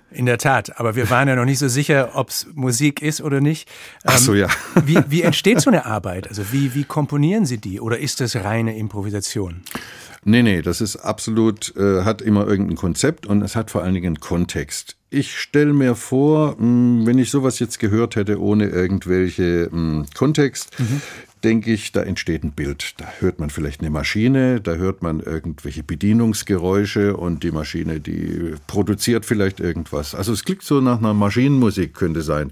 In 0.10 0.26
der 0.26 0.38
Tat, 0.38 0.80
aber 0.80 0.96
wir 0.96 1.10
waren 1.10 1.28
ja 1.28 1.36
noch 1.36 1.44
nicht 1.44 1.60
so 1.60 1.68
sicher, 1.68 2.12
ob 2.14 2.30
es 2.30 2.48
Musik 2.54 3.02
ist 3.02 3.22
oder 3.22 3.42
nicht. 3.42 3.70
Ach 4.06 4.18
so, 4.18 4.34
ja. 4.34 4.48
Ähm, 4.76 4.84
wie, 4.86 5.00
wie 5.10 5.22
entsteht 5.22 5.60
so 5.60 5.70
eine 5.70 5.86
Arbeit? 5.86 6.30
Also 6.30 6.54
wie, 6.54 6.74
wie 6.74 6.86
komponieren 6.86 7.46
Sie 7.46 7.58
die 7.58 7.82
oder 7.82 8.00
ist 8.00 8.22
das 8.22 8.36
reine 8.38 8.78
Improvisation? 8.78 9.64
Nee, 10.24 10.44
nee, 10.44 10.62
das 10.62 10.82
ist 10.82 10.96
absolut, 10.96 11.76
äh, 11.76 12.04
hat 12.04 12.22
immer 12.22 12.48
irgendein 12.48 12.78
Konzept 12.78 13.26
und 13.26 13.42
es 13.42 13.56
hat 13.56 13.70
vor 13.70 13.84
allen 13.84 13.94
Dingen 13.94 14.08
einen 14.08 14.20
Kontext. 14.20 14.96
Ich 15.10 15.38
stelle 15.38 15.74
mir 15.74 15.96
vor, 15.96 16.52
mh, 16.52 16.58
hm, 16.58 17.06
wenn 17.06 17.18
ich 17.18 17.30
sowas 17.30 17.60
jetzt 17.60 17.80
gehört 17.80 18.16
hätte 18.16 18.42
ohne 18.42 18.68
irgendwelche 18.68 19.70
mh, 19.72 19.72
hm, 19.72 20.06
Kontext, 20.14 20.78
mhm 20.80 21.02
denke 21.44 21.72
ich, 21.72 21.91
da 21.91 22.01
entsteht 22.01 22.44
ein 22.44 22.51
Bild. 22.51 22.96
Da 22.98 23.08
hört 23.20 23.39
man 23.39 23.50
vielleicht 23.50 23.82
eine 23.82 23.89
Maschine, 23.89 24.62
da 24.62 24.75
hört 24.75 25.01
man 25.01 25.20
irgendwelche 25.20 25.84
Bedienungsgeräusche 25.84 27.15
und 27.15 27.44
die 27.44 27.51
Maschine, 27.51 28.00
die 28.00 28.56
produziert 28.67 29.25
vielleicht 29.25 29.60
irgendwas. 29.60 30.15
Also 30.15 30.34
es 30.34 30.44
klingt 30.44 30.63
so 30.63 30.82
nach 30.82 31.00
einer 31.00 31.13
Maschinenmusik, 31.13 31.94
könnte 31.94 32.22
sein. 32.22 32.51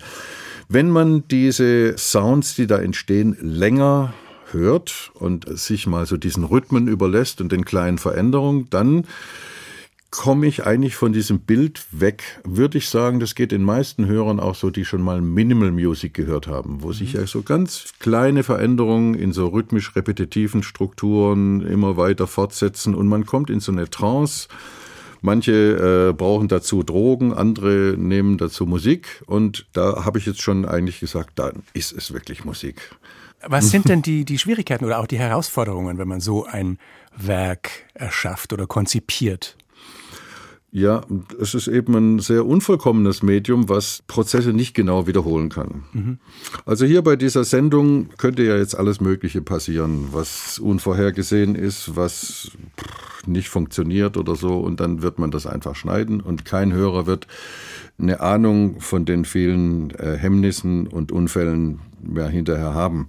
Wenn 0.68 0.90
man 0.90 1.28
diese 1.30 1.98
Sounds, 1.98 2.56
die 2.56 2.68
da 2.68 2.80
entstehen, 2.80 3.38
länger 3.40 4.14
hört 4.52 5.12
und 5.14 5.46
sich 5.58 5.86
mal 5.88 6.06
so 6.06 6.18
diesen 6.18 6.44
Rhythmen 6.44 6.88
überlässt 6.88 7.42
und 7.42 7.52
den 7.52 7.66
kleinen 7.66 7.98
Veränderungen, 7.98 8.68
dann 8.70 9.06
komme 10.18 10.48
ich 10.48 10.66
eigentlich 10.66 10.96
von 10.96 11.14
diesem 11.14 11.40
Bild 11.40 11.86
weg, 11.92 12.42
würde 12.44 12.78
ich 12.78 12.90
sagen, 12.90 13.20
das 13.20 13.36
geht 13.36 13.52
den 13.52 13.64
meisten 13.64 14.06
Hörern 14.08 14.40
auch 14.40 14.56
so, 14.56 14.70
die 14.70 14.86
schon 14.86 15.02
mal 15.02 15.22
Minimal 15.22 15.72
Music 15.72 16.14
gehört 16.14 16.48
haben, 16.48 16.82
wo 16.82 16.94
sich 16.94 17.14
mhm. 17.14 17.22
ja 17.22 17.28
so 17.28 17.42
ganz 17.42 17.94
kleine 18.00 18.44
Veränderungen 18.44 19.16
in 19.16 19.34
so 19.34 19.48
rhythmisch 19.48 19.96
repetitiven 19.96 20.64
Strukturen 20.64 21.62
immer 21.62 21.98
weiter 21.98 22.28
fortsetzen 22.28 22.96
und 22.96 23.08
man 23.08 23.26
kommt 23.26 23.50
in 23.50 23.60
so 23.60 23.72
eine 23.72 23.90
Trance. 23.90 24.48
Manche 25.22 26.10
äh, 26.10 26.14
brauchen 26.14 26.48
dazu 26.48 26.84
Drogen, 26.84 27.34
andere 27.34 27.96
nehmen 27.98 28.38
dazu 28.38 28.66
Musik 28.66 29.24
und 29.26 29.66
da 29.74 30.06
habe 30.06 30.20
ich 30.20 30.26
jetzt 30.26 30.42
schon 30.42 30.66
eigentlich 30.66 31.00
gesagt, 31.00 31.32
dann 31.36 31.64
ist 31.74 31.92
es 31.92 32.14
wirklich 32.14 32.46
Musik. 32.46 32.92
Was 33.44 33.70
sind 33.70 33.86
denn 33.90 34.02
die, 34.02 34.26
die 34.26 34.38
Schwierigkeiten 34.38 34.86
oder 34.86 35.00
auch 35.00 35.08
die 35.08 35.20
Herausforderungen, 35.20 35.98
wenn 35.98 36.08
man 36.08 36.22
so 36.22 36.46
ein 36.46 36.78
Werk 37.16 37.70
erschafft 37.94 38.54
oder 38.54 38.68
konzipiert? 38.68 39.58
Ja, 40.76 41.04
es 41.40 41.54
ist 41.54 41.70
eben 41.70 41.96
ein 41.96 42.20
sehr 42.20 42.46
unvollkommenes 42.46 43.24
Medium, 43.24 43.70
was 43.70 44.04
Prozesse 44.08 44.52
nicht 44.52 44.74
genau 44.74 45.08
wiederholen 45.08 45.48
kann. 45.48 45.86
Mhm. 45.94 46.18
Also 46.66 46.86
hier 46.86 47.02
bei 47.02 47.16
dieser 47.16 47.46
Sendung 47.46 48.10
könnte 48.18 48.44
ja 48.44 48.58
jetzt 48.58 48.78
alles 48.78 49.00
Mögliche 49.00 49.42
passieren, 49.42 50.10
was 50.12 50.60
unvorhergesehen 50.60 51.56
ist, 51.56 51.96
was 51.96 52.52
nicht 53.26 53.48
funktioniert 53.48 54.18
oder 54.18 54.36
so, 54.36 54.60
und 54.60 54.82
dann 54.82 55.02
wird 55.02 55.18
man 55.18 55.32
das 55.32 55.48
einfach 55.48 55.78
schneiden 55.78 56.20
und 56.20 56.44
kein 56.44 56.74
Hörer 56.74 57.06
wird 57.06 57.26
eine 57.98 58.20
Ahnung 58.20 58.82
von 58.82 59.06
den 59.06 59.24
vielen 59.24 59.92
äh, 59.92 60.18
Hemmnissen 60.18 60.88
und 60.88 61.14
Unfällen 61.14 61.80
mehr 62.02 62.28
hinterher 62.28 62.74
haben. 62.74 63.08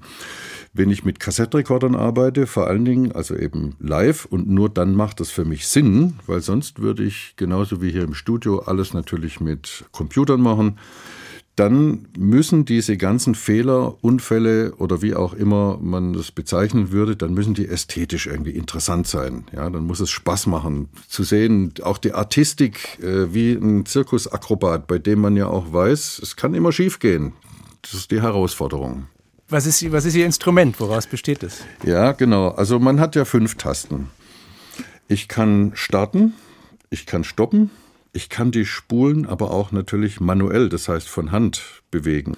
Wenn 0.79 0.91
ich 0.91 1.07
mit 1.07 1.21
Kassettenrekordern 1.21 1.95
arbeite, 1.95 2.47
vor 2.47 2.67
allen 2.67 2.85
Dingen, 2.85 3.13
also 3.13 3.35
eben 3.35 3.77
live, 3.79 4.27
und 4.27 4.47
nur 4.47 4.69
dann 4.69 4.95
macht 4.95 5.21
das 5.21 5.31
für 5.31 5.47
mich 5.47 5.67
Sinn, 5.67 6.19
weil 6.27 6.43
sonst 6.43 6.81
würde 6.83 7.03
ich 7.03 7.33
genauso 7.37 7.81
wie 7.81 7.91
hier 7.91 8.05
im 8.05 8.13
Studio 8.13 8.59
alles 8.59 8.93
natürlich 8.93 9.41
mit 9.41 9.87
Computern 9.91 10.43
machen. 10.43 10.79
Dann 11.55 12.09
müssen 12.19 12.67
diese 12.67 12.99
ganzen 12.99 13.35
Fehler, 13.35 14.05
Unfälle 14.05 14.75
oder 14.75 15.01
wie 15.01 15.15
auch 15.15 15.33
immer 15.33 15.79
man 15.81 16.13
das 16.13 16.31
bezeichnen 16.31 16.93
würde, 16.93 17.17
dann 17.17 17.33
müssen 17.33 17.55
die 17.55 17.69
ästhetisch 17.69 18.27
irgendwie 18.27 18.51
interessant 18.51 19.07
sein. 19.07 19.47
Ja, 19.55 19.71
dann 19.71 19.85
muss 19.85 20.01
es 20.01 20.11
Spaß 20.11 20.47
machen 20.47 20.91
zu 21.09 21.23
sehen. 21.23 21.73
Auch 21.83 21.97
die 21.97 22.13
Artistik 22.13 22.99
äh, 23.03 23.33
wie 23.33 23.53
ein 23.53 23.87
Zirkusakrobat, 23.87 24.87
bei 24.87 24.99
dem 24.99 25.23
man 25.23 25.39
ja 25.39 25.47
auch 25.47 25.73
weiß, 25.73 26.21
es 26.23 26.37
kann 26.37 26.53
immer 26.53 26.73
schiefgehen. 26.73 27.33
Das 27.81 27.95
ist 27.95 28.11
die 28.11 28.21
Herausforderung. 28.21 29.07
Was 29.49 29.65
ist, 29.65 29.93
was 29.93 30.05
ist 30.05 30.17
Ihr 30.17 30.27
Instrument? 30.27 30.79
Woraus 30.81 31.07
besteht 31.07 31.43
es? 31.43 31.63
Ja, 31.85 32.13
genau. 32.13 32.49
Also 32.49 32.81
man 32.81 32.99
hat 32.99 33.15
ja 33.15 33.25
fünf 33.25 33.55
Tasten. 33.55 34.11
Ich 35.09 35.29
kann 35.29 35.71
starten, 35.75 36.35
ich 36.91 37.07
kann 37.07 37.23
stoppen, 37.23 37.71
Ich 38.17 38.31
kann 38.31 38.51
die 38.51 38.65
Spulen 38.65 39.27
aber 39.27 39.51
auch 39.51 39.73
natürlich 39.73 40.21
manuell, 40.21 40.71
das 40.71 40.89
heißt 40.89 41.07
von 41.07 41.33
Hand 41.33 41.83
bewegen. 41.91 42.35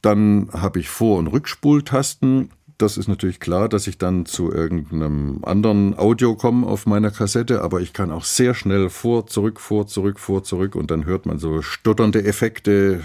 Dann 0.00 0.48
habe 0.50 0.80
ich 0.80 0.88
Vor- 0.88 1.18
und 1.18 1.26
Rückspultasten. 1.26 2.50
Das 2.78 2.96
ist 2.96 3.06
natürlich 3.06 3.38
klar, 3.38 3.68
dass 3.68 3.86
ich 3.86 3.98
dann 3.98 4.24
zu 4.24 4.50
irgendeinem 4.50 5.40
anderen 5.44 5.98
Audio 5.98 6.34
komme 6.34 6.66
auf 6.66 6.86
meiner 6.86 7.10
Kassette, 7.10 7.60
aber 7.60 7.82
ich 7.82 7.92
kann 7.92 8.10
auch 8.10 8.24
sehr 8.24 8.54
schnell 8.54 8.88
vor, 8.88 9.26
zurück, 9.26 9.60
vor, 9.60 9.86
zurück, 9.86 10.18
vor, 10.18 10.42
zurück 10.42 10.74
und 10.74 10.90
dann 10.90 11.04
hört 11.04 11.26
man 11.26 11.38
so 11.38 11.60
stotternde 11.60 12.24
Effekte 12.24 13.02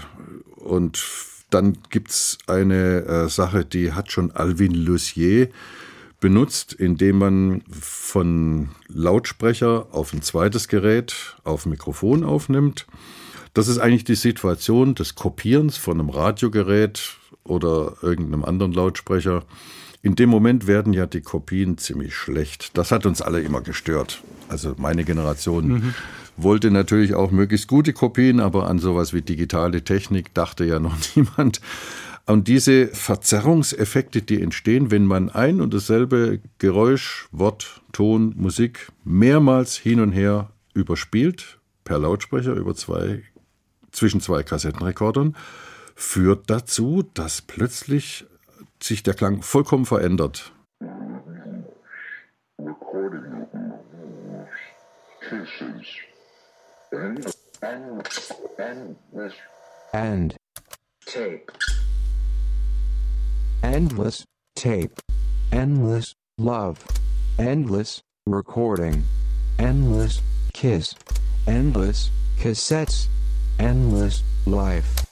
und 0.56 0.98
dann 1.50 1.78
gibt's 1.90 2.38
eine 2.46 3.04
äh, 3.04 3.28
Sache, 3.28 3.64
die 3.64 3.92
hat 3.92 4.12
schon 4.12 4.30
Alvin 4.32 4.74
Lussier 4.74 5.48
benutzt, 6.20 6.72
indem 6.72 7.18
man 7.18 7.62
von 7.70 8.70
Lautsprecher 8.88 9.86
auf 9.92 10.12
ein 10.12 10.22
zweites 10.22 10.68
Gerät 10.68 11.36
auf 11.44 11.64
Mikrofon 11.64 12.24
aufnimmt. 12.24 12.86
Das 13.54 13.68
ist 13.68 13.78
eigentlich 13.78 14.04
die 14.04 14.14
Situation 14.14 14.94
des 14.94 15.14
Kopierens 15.14 15.76
von 15.76 16.00
einem 16.00 16.10
Radiogerät 16.10 17.16
oder 17.44 17.96
irgendeinem 18.02 18.44
anderen 18.44 18.72
Lautsprecher. 18.72 19.44
In 20.02 20.14
dem 20.14 20.30
Moment 20.30 20.66
werden 20.66 20.92
ja 20.92 21.06
die 21.06 21.20
Kopien 21.20 21.76
ziemlich 21.76 22.14
schlecht. 22.14 22.76
Das 22.78 22.92
hat 22.92 23.04
uns 23.04 23.20
alle 23.20 23.40
immer 23.40 23.60
gestört. 23.60 24.22
Also 24.48 24.74
meine 24.78 25.04
Generation 25.04 25.68
mhm. 25.68 25.94
wollte 26.36 26.70
natürlich 26.70 27.14
auch 27.14 27.30
möglichst 27.30 27.68
gute 27.68 27.92
Kopien, 27.92 28.40
aber 28.40 28.68
an 28.68 28.78
sowas 28.78 29.12
wie 29.12 29.22
digitale 29.22 29.82
Technik 29.82 30.32
dachte 30.34 30.64
ja 30.64 30.78
noch 30.78 30.96
niemand. 31.16 31.60
Und 32.26 32.46
diese 32.46 32.88
Verzerrungseffekte, 32.88 34.20
die 34.20 34.42
entstehen, 34.42 34.90
wenn 34.90 35.06
man 35.06 35.30
ein 35.30 35.62
und 35.62 35.72
dasselbe 35.72 36.40
Geräusch, 36.58 37.26
Wort, 37.32 37.80
Ton, 37.92 38.34
Musik 38.36 38.92
mehrmals 39.02 39.76
hin 39.76 39.98
und 39.98 40.12
her 40.12 40.50
überspielt, 40.74 41.58
per 41.84 41.98
Lautsprecher 41.98 42.52
über 42.52 42.74
zwei, 42.74 43.22
zwischen 43.92 44.20
zwei 44.20 44.42
Kassettenrekordern, 44.42 45.36
führt 45.94 46.50
dazu, 46.50 47.02
dass 47.14 47.40
plötzlich 47.40 48.26
sich 48.82 49.02
der 49.02 49.14
Klang 49.14 49.42
vollkommen 49.42 49.86
verändert. 49.86 50.52
And 59.92 60.36
tape. 61.06 61.52
Endless 63.62 64.24
tape. 64.54 65.00
Endless 65.50 66.14
love. 66.38 66.84
Endless 67.38 68.00
recording. 68.26 69.04
Endless 69.58 70.20
kiss. 70.52 70.94
Endless 71.46 72.10
cassettes. 72.38 73.08
Endless 73.58 74.22
life. 74.46 75.07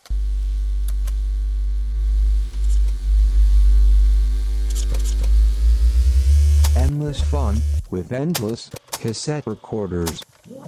Endless 6.86 7.20
fun 7.20 7.56
with 7.90 8.12
endless 8.12 8.70
cassette 8.92 9.44
recorders. 9.44 10.22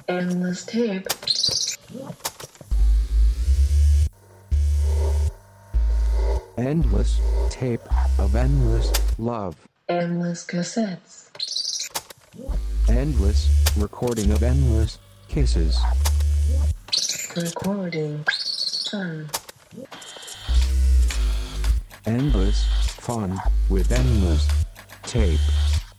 Endless 0.09 0.65
tape. 0.65 1.07
Endless 6.57 7.21
tape 7.51 7.83
of 8.19 8.35
endless 8.35 8.91
love. 9.21 9.55
Endless 9.89 10.45
cassettes. 10.45 11.31
Endless 12.89 13.73
recording 13.77 14.33
of 14.33 14.43
endless 14.43 14.99
kisses. 15.29 15.79
Recording. 17.37 18.25
Fun. 18.91 19.31
Endless 22.07 22.65
fun 22.99 23.39
with 23.71 23.93
endless 23.93 24.49
tape. 25.05 25.39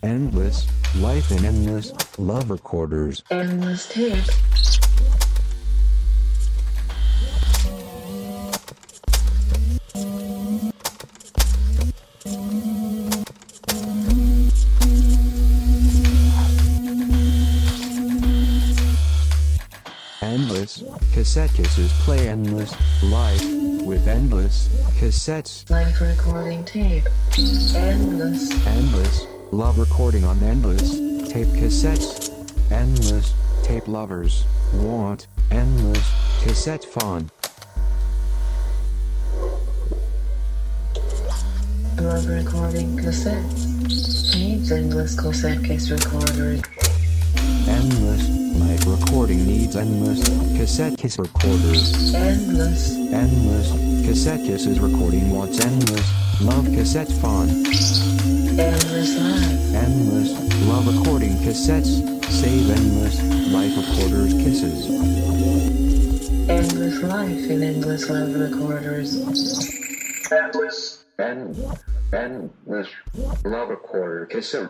Endless 0.02 0.66
life 0.96 1.30
in 1.30 1.44
endless 1.44 1.92
love 2.18 2.50
recorders. 2.50 3.22
Endless 3.32 3.90
tape. 3.90 4.24
Endless 20.22 20.84
cassette 21.12 21.50
kisses 21.54 21.92
play 22.04 22.30
endless 22.30 22.74
life 23.04 23.44
with 23.84 24.08
endless 24.08 24.70
cassettes. 24.98 25.70
Life 25.70 26.00
recording 26.00 26.64
tape. 26.64 27.04
Endless. 27.76 28.50
Endless 28.66 29.28
love 29.52 29.80
recording 30.00 30.24
on 30.24 30.42
endless 30.44 30.94
tape 31.30 31.50
cassettes. 31.50 32.32
Endless 32.72 33.34
tape 33.64 33.86
lovers 33.86 34.46
want 34.76 35.28
endless 35.52 36.10
cassette 36.42 36.86
fun. 36.86 37.30
Love 41.98 42.26
recording 42.28 42.96
cassettes. 42.98 44.34
Needs 44.36 44.72
endless 44.72 45.20
cassette 45.20 45.66
case 45.66 45.92
recorder. 45.92 46.62
Endless 47.68 48.30
live 48.56 48.88
recording 48.88 49.46
needs 49.46 49.76
endless 49.76 50.26
cassette 50.58 50.98
kiss 50.98 51.20
recorders. 51.20 52.16
Endless. 52.16 52.96
Endless 53.12 53.72
cassette 54.08 54.46
kisses 54.46 54.80
recording 54.80 55.30
wants 55.30 55.60
endless 55.60 56.42
love 56.42 56.64
cassette 56.68 57.12
fun. 57.12 57.50
Endless 58.60 59.18
life. 59.18 59.74
Endless 59.74 60.32
love 60.68 60.86
recording 60.88 61.38
cassettes 61.38 62.04
save 62.30 62.70
endless 62.70 63.22
life 63.54 63.76
recorders 63.78 64.34
kisses. 64.34 64.86
Endless 66.50 67.02
life 67.04 67.50
in 67.50 67.64
endless 67.64 68.10
love 68.10 68.36
recorders. 68.36 69.16
Endless. 70.30 71.06
End, 71.18 71.56
endless 72.12 72.88
love 73.46 73.70
recorder 73.70 74.26
cassette. 74.26 74.70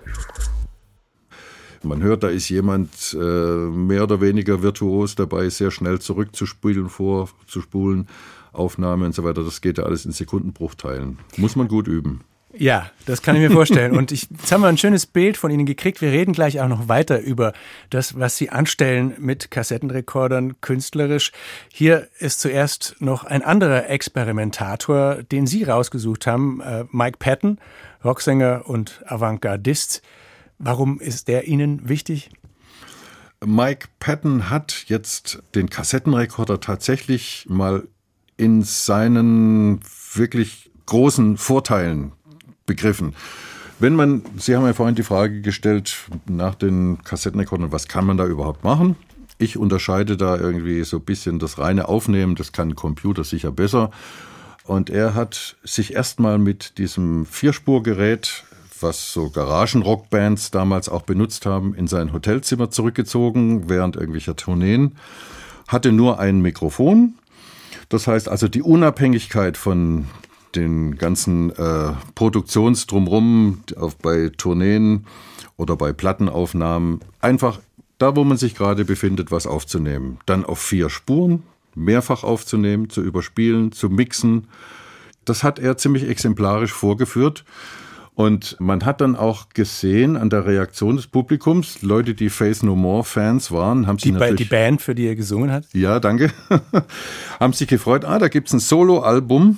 Man 1.82 2.04
hört, 2.04 2.24
da 2.24 2.28
ist 2.28 2.50
jemand 2.50 2.90
äh, 3.14 3.18
mehr 3.18 4.04
oder 4.04 4.20
weniger 4.22 4.62
virtuos 4.62 5.16
dabei, 5.16 5.50
sehr 5.50 5.72
schnell 5.72 6.00
zurückzuspielen, 6.00 6.90
vorzuspulen, 6.90 8.08
Aufnahme 8.52 9.06
und 9.06 9.16
so 9.16 9.24
weiter. 9.24 9.44
Das 9.44 9.62
geht 9.62 9.78
ja 9.78 9.86
alles 9.86 10.06
in 10.06 10.12
Sekundenbruchteilen. 10.12 11.18
Muss 11.38 11.56
man 11.56 11.68
gut 11.68 11.88
üben. 11.88 12.22
Ja, 12.54 12.90
das 13.06 13.22
kann 13.22 13.36
ich 13.36 13.42
mir 13.42 13.52
vorstellen. 13.52 13.96
Und 13.96 14.12
ich, 14.12 14.28
jetzt 14.32 14.52
haben 14.52 14.62
wir 14.62 14.68
ein 14.68 14.78
schönes 14.78 15.06
Bild 15.06 15.38
von 15.38 15.52
Ihnen 15.52 15.68
gekriegt. 15.68 16.02
Wir 16.02 16.12
reden 16.12 16.34
gleich 16.34 16.60
auch 16.60 16.68
noch 16.68 16.88
weiter 16.88 17.20
über 17.20 17.54
das, 17.92 18.18
was 18.18 18.38
Sie 18.38 18.50
anstellen 18.50 19.14
mit 19.20 19.52
Kassettenrekordern 19.52 20.60
künstlerisch. 20.60 21.32
Hier 21.72 22.08
ist 22.18 22.40
zuerst 22.40 22.96
noch 23.00 23.24
ein 23.24 23.44
anderer 23.44 23.88
Experimentator, 23.90 25.22
den 25.24 25.46
Sie 25.46 25.64
rausgesucht 25.64 26.26
haben, 26.26 26.60
äh, 26.62 26.86
Mike 26.92 27.18
Patton, 27.20 27.60
Rocksänger 28.04 28.64
und 28.66 29.04
Avantgardist. 29.06 30.02
Warum 30.58 31.00
ist 31.00 31.28
der 31.28 31.48
Ihnen 31.48 31.88
wichtig? 31.88 32.32
Mike 33.46 33.88
Patton 34.00 34.50
hat 34.50 34.86
jetzt 34.88 35.44
den 35.54 35.70
Kassettenrekorder 35.70 36.60
tatsächlich 36.60 37.46
mal 37.48 37.88
in 38.38 38.64
seinen 38.64 39.82
wirklich 40.14 40.72
großen 40.88 41.38
Vorteilen 41.38 42.14
begriffen. 42.70 43.16
Wenn 43.80 43.96
man, 43.96 44.22
Sie 44.38 44.56
haben 44.56 44.66
ja 44.66 44.74
vorhin 44.74 44.96
die 44.96 45.04
Frage 45.04 45.42
gestellt 45.42 45.98
nach 46.28 46.54
den 46.54 47.00
Kassettenrekordern, 47.04 47.72
was 47.72 47.88
kann 47.88 48.06
man 48.06 48.18
da 48.18 48.28
überhaupt 48.28 48.64
machen? 48.64 48.96
Ich 49.40 49.58
unterscheide 49.58 50.18
da 50.18 50.38
irgendwie 50.38 50.84
so 50.84 50.98
ein 50.98 51.04
bisschen 51.04 51.40
das 51.40 51.58
reine 51.58 51.88
Aufnehmen, 51.88 52.36
das 52.36 52.52
kann 52.52 52.70
ein 52.70 52.76
Computer 52.76 53.24
sicher 53.24 53.52
besser. 53.52 53.90
Und 54.66 54.90
er 54.90 55.16
hat 55.16 55.56
sich 55.64 55.94
erstmal 55.94 56.38
mit 56.38 56.78
diesem 56.78 57.26
Vierspurgerät, 57.26 58.44
was 58.82 59.12
so 59.12 59.30
Garagenrockbands 59.30 60.52
damals 60.52 60.90
auch 60.90 61.02
benutzt 61.02 61.46
haben, 61.46 61.74
in 61.74 61.88
sein 61.88 62.14
Hotelzimmer 62.14 62.70
zurückgezogen 62.70 63.70
während 63.70 63.96
irgendwelcher 63.96 64.36
Tourneen, 64.36 64.98
hatte 65.68 65.92
nur 65.92 66.20
ein 66.20 66.42
Mikrofon. 66.42 67.16
Das 67.88 68.08
heißt 68.08 68.30
also 68.30 68.48
die 68.48 68.62
Unabhängigkeit 68.62 69.58
von 69.58 70.06
den 70.56 70.96
ganzen 70.96 71.52
äh, 71.52 71.94
Produktionsdrumrum 72.16 73.60
auf, 73.78 73.98
bei 73.98 74.32
Tourneen 74.38 75.06
oder 75.58 75.76
bei 75.76 75.94
Plattenaufnahmen 75.94 77.00
einfach 77.22 77.60
da, 77.98 78.16
wo 78.16 78.24
man 78.24 78.38
sich 78.38 78.56
gerade 78.56 78.86
befindet, 78.86 79.32
was 79.32 79.46
aufzunehmen. 79.46 80.20
Dann 80.26 80.46
auf 80.46 80.60
vier 80.60 80.90
Spuren 80.90 81.44
mehrfach 81.76 82.24
aufzunehmen, 82.24 82.90
zu 82.90 83.02
überspielen, 83.02 83.72
zu 83.72 83.90
mixen. 83.90 84.48
Das 85.26 85.44
hat 85.44 85.60
er 85.60 85.78
ziemlich 85.78 86.08
exemplarisch 86.08 86.72
vorgeführt. 86.74 87.44
Und 88.16 88.58
man 88.60 88.84
hat 88.84 89.00
dann 89.00 89.16
auch 89.16 89.48
gesehen 89.54 90.18
an 90.18 90.30
der 90.30 90.46
Reaktion 90.46 90.98
des 90.98 91.08
Publikums, 91.08 91.82
Leute, 91.84 92.16
die 92.16 92.30
Face 92.30 92.64
No 92.64 92.76
More 92.76 93.06
Fans 93.06 93.50
waren, 93.50 93.88
haben 93.88 93.98
sich 93.98 94.06
Die, 94.06 94.12
Ba- 94.12 94.20
natürlich... 94.20 94.48
die 94.50 94.54
Band, 94.56 94.82
für 94.82 94.94
die 94.94 95.08
er 95.08 95.16
gesungen 95.16 95.52
hat? 95.54 95.64
Ja, 95.72 96.02
danke. 96.02 96.30
haben 97.40 97.54
sich 97.54 97.70
gefreut, 97.70 98.04
ah, 98.04 98.20
da 98.20 98.28
gibt's 98.28 98.52
ein 98.52 98.60
Solo-Album, 98.60 99.58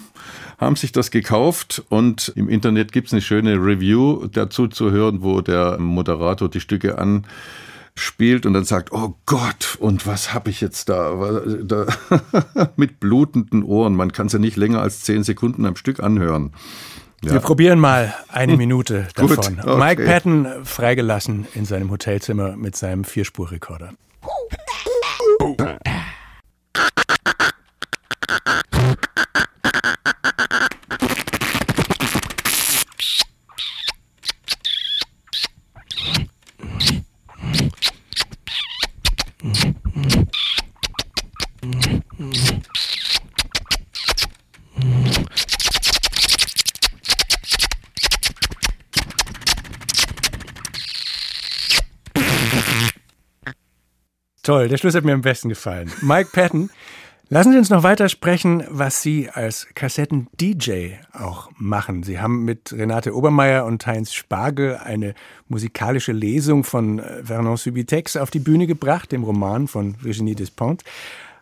haben 0.62 0.76
sich 0.76 0.92
das 0.92 1.10
gekauft 1.10 1.84
und 1.90 2.32
im 2.36 2.48
Internet 2.48 2.92
gibt's 2.92 3.12
eine 3.12 3.22
schöne 3.22 3.56
Review 3.56 4.28
dazu 4.28 4.68
zu 4.68 4.92
hören, 4.92 5.24
wo 5.24 5.42
der 5.42 5.80
Moderator 5.80 6.48
die 6.50 6.60
Stücke 6.60 7.00
anspielt 7.00 8.46
und 8.46 8.54
dann 8.54 8.64
sagt, 8.64 8.92
oh 8.92 9.16
Gott, 9.26 9.76
und 9.80 10.06
was 10.06 10.36
habe 10.36 10.52
ich 10.52 10.62
jetzt 10.62 10.88
da? 10.88 11.42
Da 11.64 11.88
Mit 12.76 13.00
blutenden 13.00 13.64
Ohren, 13.64 13.96
man 13.96 14.12
kann 14.12 14.28
es 14.28 14.34
ja 14.34 14.40
nicht 14.40 14.56
länger 14.56 14.82
als 14.82 15.02
zehn 15.02 15.24
Sekunden 15.24 15.66
am 15.66 15.76
Stück 15.76 16.00
anhören. 16.00 16.52
Wir 17.24 17.40
probieren 17.40 17.80
mal 17.80 18.14
eine 18.30 18.56
Minute 18.56 19.08
Gut, 19.16 19.38
davon. 19.38 19.60
okay. 19.60 19.78
Mike 19.78 20.06
Patton 20.06 20.48
freigelassen 20.64 21.48
in 21.56 21.66
seinem 21.66 21.90
Hotelzimmer 21.90 22.56
mit 22.56 22.76
seinem 22.76 23.04
Vierspurrekorder. 23.04 23.94
Toll, 54.44 54.70
der 54.70 54.78
Schluss 54.78 54.96
hat 54.96 55.04
mir 55.04 55.14
am 55.14 55.22
besten 55.22 55.50
gefallen. 55.50 55.92
Mike 56.02 56.32
Patton, 56.34 56.72
lassen 57.30 57.52
Sie 57.52 57.60
uns 57.60 57.70
noch 57.70 57.84
weiter 57.84 58.10
sprechen, 58.10 58.64
was 58.70 59.04
Sie 59.04 59.30
als 59.30 59.68
Kassetten-DJ 59.76 60.94
auch 61.14 61.52
machen. 61.58 62.02
Sie 62.02 62.20
haben 62.20 62.44
mit 62.44 62.74
Renate 62.74 63.16
Obermeier 63.16 63.66
und 63.66 63.86
Heinz 63.86 64.14
Spargel 64.14 64.78
eine 64.78 65.14
musikalische 65.48 66.12
Lesung 66.12 66.64
von 66.64 66.98
äh, 66.98 67.24
Vernon 67.24 67.56
Subitex 67.56 68.18
auf 68.18 68.32
die 68.32 68.40
Bühne 68.40 68.66
gebracht, 68.66 69.12
dem 69.12 69.24
Roman 69.24 69.68
von 69.68 69.96
Virginie 70.02 70.34
Despentes. 70.34 70.88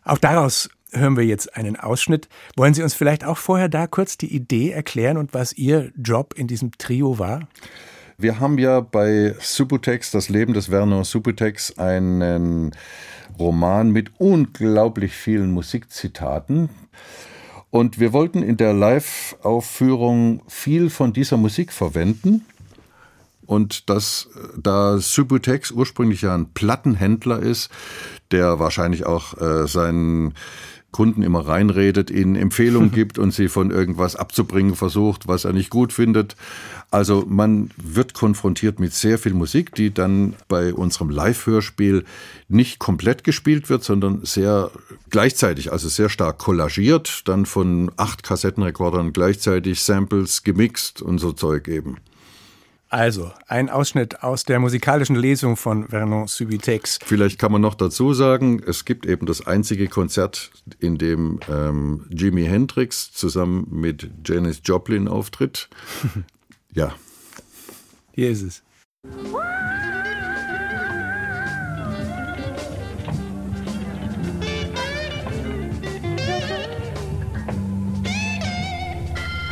Auch 0.04 0.18
daraus 0.18 0.70
hören 0.92 1.16
wir 1.16 1.26
jetzt 1.26 1.56
einen 1.56 1.78
Ausschnitt. 1.78 2.28
Wollen 2.58 2.74
Sie 2.74 2.84
uns 2.84 2.96
vielleicht 2.96 3.24
auch 3.24 3.38
vorher 3.38 3.70
da 3.70 3.88
kurz 3.88 4.18
die 4.18 4.36
Idee 4.36 4.72
erklären 4.72 5.16
und 5.16 5.34
was 5.34 5.54
Ihr 5.54 5.94
Job 5.96 6.34
in 6.36 6.48
diesem 6.48 6.72
Trio 6.78 7.18
war? 7.18 7.48
Wir 8.22 8.42
haben 8.42 8.58
ja 8.58 8.82
bei 8.82 9.34
Subutex, 9.40 10.12
das 10.12 10.28
Leben 10.28 10.54
des 10.54 10.70
Werner 10.70 11.06
Subutex, 11.06 11.78
einen 11.78 12.72
Roman 13.40 13.92
mit 13.92 14.12
unglaublich 14.18 15.14
vielen 15.14 15.52
Musikzitaten. 15.52 16.68
Und 17.70 17.98
wir 17.98 18.12
wollten 18.12 18.44
in 18.44 18.58
der 18.58 18.74
Live-Aufführung 18.74 20.42
viel 20.50 20.90
von 20.90 21.14
dieser 21.14 21.38
Musik 21.38 21.72
verwenden. 21.72 22.46
Und 23.46 23.90
dass 23.90 24.28
da 24.58 24.98
Subutex 24.98 25.72
ursprünglich 25.72 26.24
ja 26.24 26.36
ein 26.36 26.52
Plattenhändler 26.52 27.40
ist, 27.40 27.70
der 28.32 28.60
wahrscheinlich 28.60 29.06
auch 29.06 29.40
äh, 29.40 29.66
seinen 29.66 30.34
Kunden 30.92 31.22
immer 31.22 31.48
reinredet, 31.48 32.10
ihnen 32.10 32.36
Empfehlungen 32.36 32.92
gibt 32.94 33.18
und 33.18 33.32
sie 33.32 33.48
von 33.48 33.72
irgendwas 33.72 34.16
abzubringen 34.16 34.76
versucht, 34.76 35.28
was 35.28 35.46
er 35.46 35.54
nicht 35.54 35.70
gut 35.70 35.94
findet. 35.94 36.36
Also 36.92 37.26
man 37.28 37.70
wird 37.78 38.16
konfrontiert 38.16 38.80
mit 38.80 38.94
sehr 38.94 39.20
viel 39.20 39.34
Musik, 39.34 39.76
die 39.76 39.94
dann 39.94 40.36
bei 40.48 40.74
unserem 40.74 41.10
Live-Hörspiel 41.10 42.04
nicht 42.48 42.80
komplett 42.80 43.24
gespielt 43.24 43.70
wird, 43.70 43.84
sondern 43.84 44.22
sehr 44.24 44.72
gleichzeitig, 45.12 45.72
also 45.72 45.88
sehr 45.88 46.10
stark 46.10 46.40
kollagiert, 46.40 47.28
dann 47.28 47.46
von 47.46 47.92
acht 47.96 48.24
Kassettenrekordern 48.24 49.14
gleichzeitig 49.14 49.82
Samples 49.82 50.44
gemixt 50.44 51.02
und 51.02 51.20
so 51.20 51.32
Zeug 51.32 51.68
eben. 51.68 51.98
Also, 52.92 53.32
ein 53.48 53.70
Ausschnitt 53.70 54.24
aus 54.24 54.46
der 54.46 54.60
musikalischen 54.60 55.16
Lesung 55.16 55.58
von 55.58 55.88
Vernon 55.90 56.28
Subitex. 56.28 56.98
Vielleicht 57.06 57.38
kann 57.38 57.52
man 57.52 57.62
noch 57.62 57.76
dazu 57.76 58.16
sagen, 58.16 58.64
es 58.66 58.84
gibt 58.84 59.06
eben 59.06 59.28
das 59.28 59.46
einzige 59.46 59.88
Konzert, 59.88 60.50
in 60.80 60.98
dem 60.98 61.40
ähm, 61.48 62.08
Jimi 62.10 62.46
Hendrix 62.46 63.12
zusammen 63.12 63.68
mit 63.70 64.10
Janis 64.26 64.62
Joplin 64.66 65.08
auftritt. 65.08 65.70
ja, 66.74 66.96
Hier 68.14 68.32
ist 68.32 68.42
es. 68.42 68.64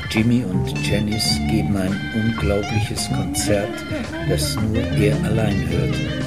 Jimmy 0.10 0.44
und 0.44 0.88
Janice 0.88 1.40
geben 1.50 1.76
ein 1.76 1.96
unglaubliches 2.16 3.10
Konzert, 3.10 3.70
das 4.30 4.56
nur 4.56 4.78
er 4.78 5.22
allein 5.26 5.68
hört. 5.70 6.27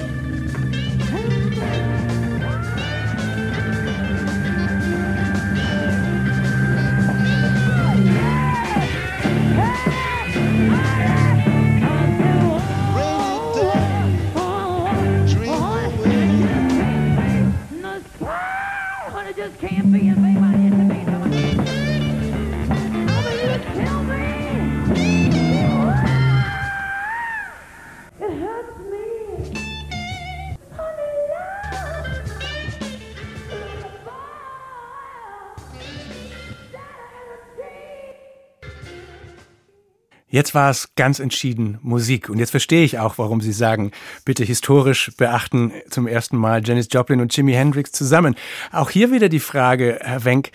Jetzt 40.30 40.54
war 40.54 40.70
es 40.70 40.94
ganz 40.94 41.18
entschieden 41.18 41.78
Musik. 41.82 42.28
Und 42.28 42.38
jetzt 42.38 42.50
verstehe 42.50 42.84
ich 42.84 43.00
auch, 43.00 43.18
warum 43.18 43.40
Sie 43.40 43.52
sagen, 43.52 43.90
bitte 44.24 44.44
historisch 44.44 45.10
beachten 45.16 45.72
zum 45.90 46.06
ersten 46.06 46.36
Mal 46.36 46.62
Janis 46.64 46.86
Joplin 46.90 47.20
und 47.20 47.36
Jimi 47.36 47.52
Hendrix 47.52 47.90
zusammen. 47.90 48.36
Auch 48.70 48.90
hier 48.90 49.10
wieder 49.10 49.28
die 49.28 49.40
Frage, 49.40 49.98
Herr 50.00 50.24
Wenk, 50.24 50.52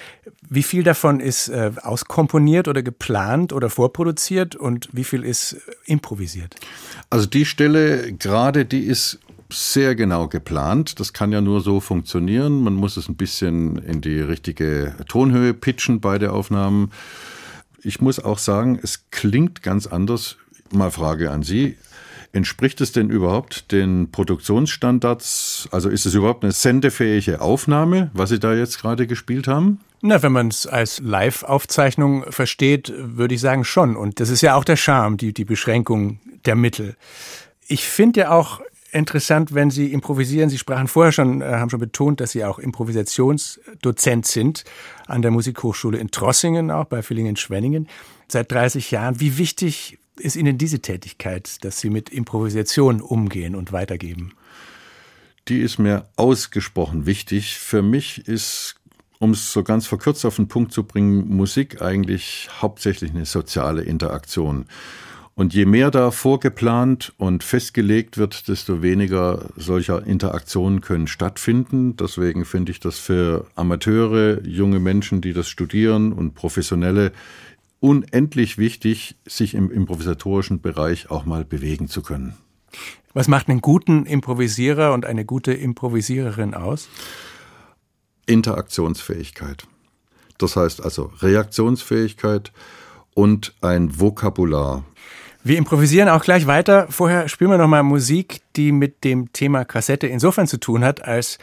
wie 0.50 0.64
viel 0.64 0.84
davon 0.84 1.20
ist 1.20 1.50
äh, 1.50 1.72
auskomponiert 1.82 2.70
oder 2.70 2.84
geplant 2.84 3.52
oder 3.52 3.70
vorproduziert 3.70 4.56
und 4.56 4.88
wie 4.94 5.04
viel 5.04 5.24
ist 5.24 5.54
äh, 5.54 5.60
improvisiert? 5.86 6.56
Also 7.10 7.26
die 7.26 7.46
Stelle 7.46 8.14
gerade, 8.14 8.64
die 8.64 8.82
ist 8.82 9.20
sehr 9.52 9.96
genau 9.96 10.28
geplant. 10.28 11.00
Das 11.00 11.14
kann 11.14 11.32
ja 11.32 11.42
nur 11.42 11.62
so 11.62 11.80
funktionieren. 11.80 12.64
Man 12.64 12.74
muss 12.74 12.98
es 12.98 13.10
ein 13.10 13.16
bisschen 13.16 13.78
in 13.78 14.02
die 14.02 14.20
richtige 14.20 14.96
Tonhöhe 15.08 15.54
pitchen 15.54 16.00
bei 16.00 16.18
der 16.18 16.34
Aufnahmen. 16.34 16.92
Ich 17.86 18.02
muss 18.02 18.20
auch 18.20 18.40
sagen, 18.40 18.80
es 18.82 19.12
klingt 19.12 19.62
ganz 19.62 19.86
anders. 19.86 20.38
Mal 20.72 20.90
Frage 20.90 21.30
an 21.30 21.44
Sie. 21.44 21.78
Entspricht 22.34 22.82
es 22.82 22.92
denn 22.92 23.12
überhaupt 23.12 23.72
den 23.72 24.10
Produktionsstandards? 24.12 25.70
Also 25.72 25.90
ist 25.90 26.08
es 26.08 26.16
überhaupt 26.16 26.44
eine 26.44 26.52
sendefähige 26.52 27.42
Aufnahme, 27.42 28.10
was 28.16 28.32
Sie 28.32 28.40
da 28.40 28.56
jetzt 28.56 28.82
gerade 28.82 29.06
gespielt 29.06 29.48
haben? 29.48 29.82
Na, 30.02 30.24
wenn 30.24 30.32
man 30.32 30.48
es 30.48 30.66
als 30.66 31.00
Live-Aufzeichnung 31.00 32.26
versteht, 32.32 32.92
würde 32.98 33.36
ich 33.36 33.42
sagen 33.42 33.64
schon. 33.64 33.96
Und 33.96 34.20
das 34.20 34.30
ist 34.30 34.42
ja 34.42 34.56
auch 34.56 34.64
der 34.64 34.78
Charme, 34.78 35.18
die, 35.18 35.32
die 35.32 35.46
Beschränkung 35.46 36.20
der 36.46 36.56
Mittel. 36.56 36.96
Ich 37.68 37.86
finde 37.86 38.22
ja 38.22 38.32
auch 38.32 38.62
interessant, 38.96 39.54
wenn 39.54 39.70
Sie 39.70 39.92
improvisieren. 39.92 40.50
Sie 40.50 40.58
sprachen 40.58 40.88
vorher 40.88 41.12
schon, 41.12 41.42
äh, 41.42 41.46
haben 41.46 41.70
schon 41.70 41.80
betont, 41.80 42.22
dass 42.22 42.32
Sie 42.32 42.44
auch 42.44 42.60
Improvisationsdozent 42.60 44.26
sind 44.26 44.64
an 45.08 45.22
der 45.22 45.32
Musikhochschule 45.32 45.98
in 45.98 46.12
Trossingen, 46.12 46.72
auch 46.72 46.86
bei 46.86 47.02
Villingen-Schwenningen, 47.02 47.88
seit 48.28 48.52
30 48.52 48.92
Jahren. 48.92 49.20
Wie 49.20 49.38
wichtig 49.38 50.00
ist 50.18 50.36
Ihnen 50.36 50.58
diese 50.58 50.80
Tätigkeit, 50.80 51.64
dass 51.64 51.80
Sie 51.80 51.90
mit 51.90 52.10
Improvisation 52.10 53.02
umgehen 53.02 53.56
und 53.56 53.72
weitergeben? 53.72 54.34
Die 55.48 55.60
ist 55.60 55.78
mir 55.78 56.08
ausgesprochen 56.16 57.06
wichtig. 57.06 57.58
Für 57.60 57.82
mich 57.82 58.28
ist, 58.28 58.76
um 59.20 59.32
es 59.32 59.52
so 59.52 59.64
ganz 59.64 59.86
verkürzt 59.86 60.26
auf 60.26 60.38
den 60.38 60.48
Punkt 60.48 60.72
zu 60.72 60.84
bringen, 60.84 61.28
Musik 61.28 61.82
eigentlich 61.82 62.50
hauptsächlich 62.62 63.12
eine 63.12 63.26
soziale 63.26 63.84
Interaktion. 63.84 64.66
Und 65.38 65.54
je 65.54 65.66
mehr 65.66 65.92
da 65.92 66.12
vorgeplant 66.12 67.14
und 67.18 67.44
festgelegt 67.44 68.18
wird, 68.18 68.48
desto 68.48 68.82
weniger 68.82 69.50
solcher 69.58 70.06
Interaktionen 70.06 70.80
können 70.80 71.08
stattfinden. 71.08 71.98
Deswegen 71.98 72.46
finde 72.46 72.72
ich 72.72 72.80
das 72.80 73.00
für 73.00 73.46
Amateure, 73.56 74.42
junge 74.46 74.80
Menschen, 74.80 75.20
die 75.20 75.34
das 75.34 75.50
studieren 75.50 76.14
und 76.14 76.36
Professionelle 76.36 77.12
unendlich 77.82 78.58
wichtig, 78.58 79.18
sich 79.26 79.56
im 79.56 79.70
improvisatorischen 79.72 80.62
Bereich 80.62 81.12
auch 81.12 81.26
mal 81.26 81.44
bewegen 81.44 81.90
zu 81.90 82.02
können. 82.02 82.36
Was 83.14 83.28
macht 83.28 83.50
einen 83.50 83.62
guten 83.62 84.06
Improvisierer 84.06 84.94
und 84.94 85.06
eine 85.06 85.26
gute 85.26 85.54
Improvisiererin 85.54 86.54
aus? 86.54 86.88
Interaktionsfähigkeit. 88.26 89.68
Das 90.38 90.56
heißt 90.56 90.82
also 90.82 91.12
Reaktionsfähigkeit 91.20 92.52
und 93.14 93.54
ein 93.62 94.00
Vokabular. 94.00 94.84
Wir 95.48 95.60
improvisieren 95.60 96.10
auch 96.10 96.24
gleich 96.24 96.48
weiter. 96.48 96.88
Vorher 96.90 97.30
spielen 97.30 97.52
wir 97.52 97.60
nochmal 97.60 97.84
Musik, 97.84 98.42
die 98.56 98.72
mit 98.72 99.04
dem 99.04 99.32
Thema 99.32 99.64
Kassette 99.64 100.08
insofern 100.08 100.48
zu 100.48 100.58
tun 100.58 100.84
hat, 100.84 101.06
als 101.06 101.38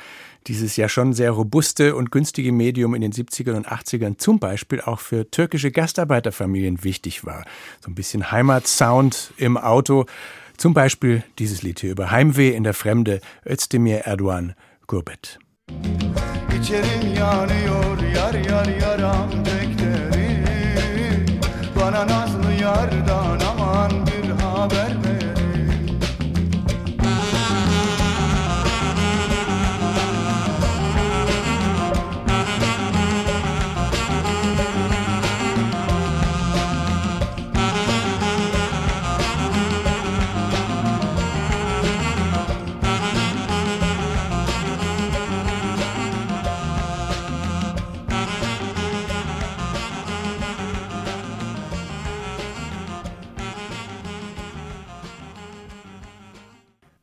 dieses 0.48 0.74
ja 0.76 0.88
schon 0.88 1.12
sehr 1.12 1.30
robuste 1.30 1.94
und 1.94 2.10
günstige 2.10 2.50
Medium 2.50 2.96
in 2.96 3.00
den 3.00 3.12
70ern 3.12 3.54
und 3.54 3.68
80ern 3.68 4.18
zum 4.18 4.40
Beispiel 4.40 4.80
auch 4.80 4.98
für 4.98 5.30
türkische 5.30 5.70
Gastarbeiterfamilien 5.70 6.82
wichtig 6.82 7.24
war. 7.24 7.44
So 7.80 7.92
ein 7.92 7.94
bisschen 7.94 8.32
Heimatsound 8.32 9.34
im 9.36 9.56
Auto. 9.56 10.06
Zum 10.56 10.74
Beispiel 10.74 11.22
dieses 11.38 11.62
Lied 11.62 11.78
hier 11.78 11.92
über 11.92 12.10
Heimweh 12.10 12.56
in 12.56 12.64
der 12.64 12.74
Fremde, 12.74 13.20
Özdemir 13.46 13.98
Erdogan, 13.98 14.56
Gurbet. 14.88 15.38
İçerim 16.60 17.14
yanıyor 17.18 17.98
yar 18.16 18.34
yar 18.34 18.66
yaram 18.66 19.30
beklerim 19.46 21.40
Bana 21.76 22.06
nazlı 22.06 22.52
yardan 22.62 23.11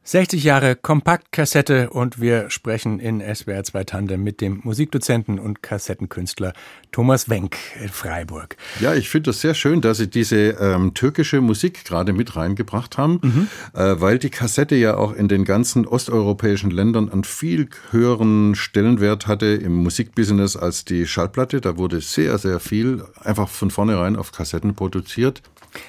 60 0.10 0.44
Jahre 0.44 0.76
Kompaktkassette 0.76 1.92
und 1.92 2.20
wir 2.20 2.50
sprechen 2.50 3.00
in 3.00 3.22
SWR 3.22 3.64
2 3.64 3.84
Tandem 3.84 4.24
mit 4.24 4.42
dem 4.42 4.60
Musikdozenten 4.64 5.38
und 5.38 5.62
Kassettenkünstler 5.62 6.54
Thomas 6.92 7.30
Wenk 7.30 7.58
in 7.80 7.90
Freiburg. 7.90 8.58
Ja, 8.80 8.96
ich 8.96 9.08
finde 9.08 9.30
es 9.30 9.42
sehr 9.42 9.54
schön, 9.54 9.82
dass 9.82 10.00
Sie 10.00 10.10
diese 10.10 10.58
ähm, 10.60 10.96
türkische 10.96 11.42
Musik 11.42 11.86
gerade 11.86 12.12
mit 12.12 12.36
reingebracht 12.36 12.98
haben, 12.98 13.48
äh, 13.76 14.02
weil 14.02 14.18
die 14.18 14.32
Kassette 14.32 14.76
ja 14.76 14.98
auch 14.98 15.14
in 15.14 15.28
den 15.28 15.46
ganzen 15.46 15.86
osteuropäischen 15.86 16.72
Ländern 16.72 17.12
einen 17.12 17.24
viel 17.24 17.70
höheren 17.92 18.56
Stellenwert 18.56 19.28
hatte 19.28 19.46
im 19.46 19.76
Musikbusiness 19.76 20.58
als 20.58 20.86
die 20.86 21.06
Schallplatte. 21.06 21.62
Da 21.62 21.78
wurde 21.78 22.02
sehr, 22.02 22.40
sehr 22.40 22.60
viel 22.60 23.06
einfach 23.22 23.48
von 23.48 23.70
vornherein 23.70 24.16
auf 24.16 24.32
Kassetten 24.32 24.74
produziert. 24.74 25.44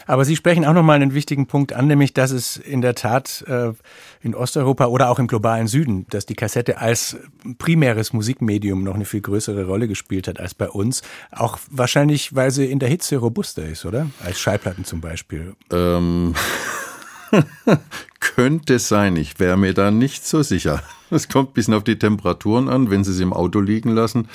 Aber 0.06 0.24
Sie 0.24 0.36
sprechen 0.36 0.64
auch 0.64 0.72
nochmal 0.72 0.96
einen 0.96 1.14
wichtigen 1.14 1.46
Punkt 1.46 1.72
an, 1.72 1.86
nämlich 1.86 2.14
dass 2.14 2.30
es 2.30 2.56
in 2.56 2.80
der 2.80 2.94
Tat 2.94 3.44
äh, 3.48 3.72
in 4.22 4.34
Osteuropa 4.34 4.86
oder 4.86 5.10
auch 5.10 5.18
im 5.18 5.26
globalen 5.26 5.66
Süden, 5.66 6.06
dass 6.10 6.26
die 6.26 6.34
Kassette 6.34 6.78
als 6.78 7.16
primäres 7.58 8.12
Musikmedium 8.12 8.84
noch 8.84 8.94
eine 8.94 9.04
viel 9.04 9.20
größere 9.20 9.64
Rolle 9.64 9.88
gespielt 9.88 10.28
hat 10.28 10.40
als 10.40 10.54
bei 10.54 10.68
uns. 10.68 11.02
Auch 11.30 11.58
wahrscheinlich, 11.70 12.34
weil 12.34 12.50
sie 12.50 12.70
in 12.70 12.78
der 12.78 12.88
Hitze 12.88 13.16
robuster 13.16 13.64
ist, 13.64 13.84
oder? 13.84 14.10
Als 14.24 14.40
Schallplatten 14.40 14.84
zum 14.84 15.00
Beispiel. 15.00 15.54
Ähm, 15.70 16.34
könnte 18.20 18.78
sein, 18.78 19.16
ich 19.16 19.38
wäre 19.40 19.56
mir 19.56 19.74
da 19.74 19.90
nicht 19.90 20.26
so 20.26 20.42
sicher. 20.42 20.82
Es 21.10 21.28
kommt 21.28 21.50
ein 21.50 21.54
bisschen 21.54 21.74
auf 21.74 21.84
die 21.84 21.98
Temperaturen 21.98 22.68
an, 22.68 22.90
wenn 22.90 23.04
Sie 23.04 23.12
sie 23.12 23.22
im 23.22 23.32
Auto 23.32 23.60
liegen 23.60 23.90
lassen. 23.90 24.28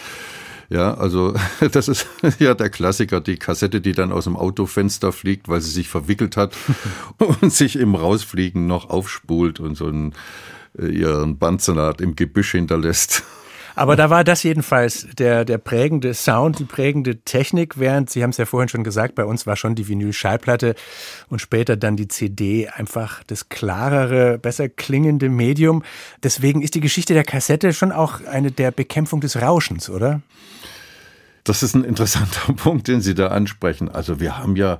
Ja, 0.69 0.95
also 0.95 1.33
das 1.71 1.87
ist 1.87 2.07
ja 2.39 2.53
der 2.53 2.69
Klassiker, 2.69 3.21
die 3.21 3.37
Kassette, 3.37 3.81
die 3.81 3.93
dann 3.93 4.11
aus 4.11 4.25
dem 4.25 4.35
Autofenster 4.35 5.11
fliegt, 5.11 5.47
weil 5.47 5.61
sie 5.61 5.71
sich 5.71 5.89
verwickelt 5.89 6.37
hat 6.37 6.55
und 7.17 7.53
sich 7.53 7.77
im 7.77 7.95
Rausfliegen 7.95 8.67
noch 8.67 8.89
aufspult 8.89 9.59
und 9.59 9.75
so 9.75 9.87
einen, 9.87 10.13
äh, 10.77 10.87
ihren 10.87 11.37
Bandsalat 11.37 12.01
im 12.01 12.15
Gebüsch 12.15 12.51
hinterlässt. 12.51 13.23
Aber 13.75 13.95
da 13.95 14.09
war 14.09 14.23
das 14.23 14.43
jedenfalls 14.43 15.07
der, 15.17 15.43
der 15.43 15.57
prägende 15.57 16.13
Sound, 16.13 16.59
die 16.59 16.65
prägende 16.65 17.17
Technik, 17.17 17.77
während, 17.77 18.09
Sie 18.09 18.23
haben 18.23 18.29
es 18.29 18.37
ja 18.37 18.45
vorhin 18.45 18.69
schon 18.69 18.83
gesagt, 18.83 19.15
bei 19.15 19.25
uns 19.25 19.45
war 19.45 19.55
schon 19.57 19.75
die 19.75 19.87
Vinyl-Schallplatte 19.87 20.75
und 21.29 21.39
später 21.39 21.75
dann 21.75 21.97
die 21.97 22.07
CD 22.07 22.69
einfach 22.69 23.23
das 23.27 23.49
klarere, 23.49 24.37
besser 24.37 24.69
klingende 24.69 25.29
Medium. 25.29 25.83
Deswegen 26.23 26.61
ist 26.61 26.75
die 26.75 26.79
Geschichte 26.79 27.13
der 27.13 27.25
Kassette 27.25 27.73
schon 27.73 27.91
auch 27.91 28.25
eine 28.25 28.51
der 28.51 28.71
Bekämpfung 28.71 29.19
des 29.19 29.41
Rauschens, 29.41 29.89
oder? 29.89 30.21
Das 31.43 31.61
ist 31.61 31.75
ein 31.75 31.83
interessanter 31.83 32.53
Punkt, 32.55 32.87
den 32.87 33.01
Sie 33.01 33.13
da 33.13 33.27
ansprechen. 33.27 33.89
Also 33.89 34.19
wir 34.19 34.37
haben 34.37 34.55
ja 34.55 34.79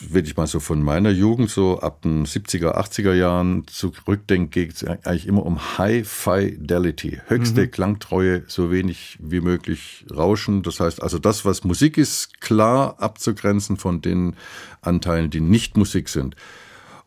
wenn 0.00 0.24
ich 0.24 0.36
mal 0.36 0.46
so 0.46 0.60
von 0.60 0.82
meiner 0.82 1.10
Jugend 1.10 1.50
so 1.50 1.80
ab 1.80 2.02
den 2.02 2.26
70er, 2.26 2.76
80er 2.76 3.14
Jahren 3.14 3.66
zurückdenke, 3.66 4.66
geht 4.66 4.74
es 4.74 4.84
eigentlich 4.84 5.26
immer 5.26 5.44
um 5.44 5.78
High 5.78 6.06
Fidelity, 6.06 7.20
höchste 7.26 7.62
mhm. 7.62 7.70
Klangtreue, 7.70 8.42
so 8.46 8.70
wenig 8.70 9.18
wie 9.20 9.40
möglich 9.40 10.04
Rauschen. 10.14 10.62
Das 10.62 10.80
heißt 10.80 11.02
also, 11.02 11.18
das, 11.18 11.44
was 11.44 11.64
Musik 11.64 11.98
ist, 11.98 12.40
klar 12.40 12.96
abzugrenzen 12.98 13.76
von 13.76 14.00
den 14.00 14.36
Anteilen, 14.80 15.30
die 15.30 15.40
nicht 15.40 15.76
Musik 15.76 16.08
sind. 16.08 16.36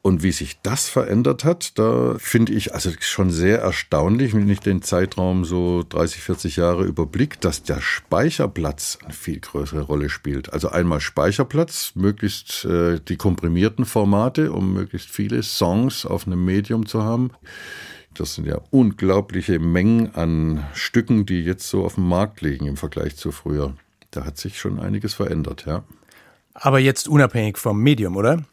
Und 0.05 0.21
wie 0.21 0.31
sich 0.31 0.59
das 0.61 0.87
verändert 0.87 1.43
hat, 1.45 1.79
da 1.79 2.13
finde 2.19 2.53
ich 2.53 2.75
also 2.75 2.91
schon 2.99 3.31
sehr 3.31 3.61
erstaunlich, 3.61 4.35
wenn 4.35 4.47
ich 4.47 4.59
den 4.59 4.83
Zeitraum 4.83 5.45
so 5.45 5.83
30, 5.89 6.21
40 6.21 6.55
Jahre 6.57 6.83
überblicke, 6.83 7.39
dass 7.39 7.63
der 7.63 7.81
Speicherplatz 7.81 8.99
eine 9.03 9.15
viel 9.15 9.39
größere 9.39 9.81
Rolle 9.81 10.09
spielt. 10.09 10.53
Also 10.53 10.69
einmal 10.69 10.99
Speicherplatz, 11.01 11.93
möglichst 11.95 12.65
äh, 12.65 12.99
die 12.99 13.17
komprimierten 13.17 13.83
Formate, 13.83 14.51
um 14.51 14.75
möglichst 14.75 15.09
viele 15.09 15.41
Songs 15.41 16.05
auf 16.05 16.27
einem 16.27 16.45
Medium 16.45 16.85
zu 16.85 17.01
haben. 17.01 17.31
Das 18.13 18.35
sind 18.35 18.45
ja 18.45 18.61
unglaubliche 18.69 19.57
Mengen 19.57 20.13
an 20.13 20.63
Stücken, 20.75 21.25
die 21.25 21.41
jetzt 21.41 21.67
so 21.67 21.83
auf 21.83 21.95
dem 21.95 22.07
Markt 22.07 22.41
liegen 22.41 22.67
im 22.67 22.77
Vergleich 22.77 23.15
zu 23.15 23.31
früher. 23.31 23.73
Da 24.11 24.23
hat 24.23 24.37
sich 24.37 24.59
schon 24.59 24.79
einiges 24.79 25.15
verändert, 25.15 25.65
ja. 25.65 25.83
Aber 26.53 26.77
jetzt 26.77 27.07
unabhängig 27.07 27.57
vom 27.57 27.81
Medium, 27.81 28.15
oder? 28.15 28.43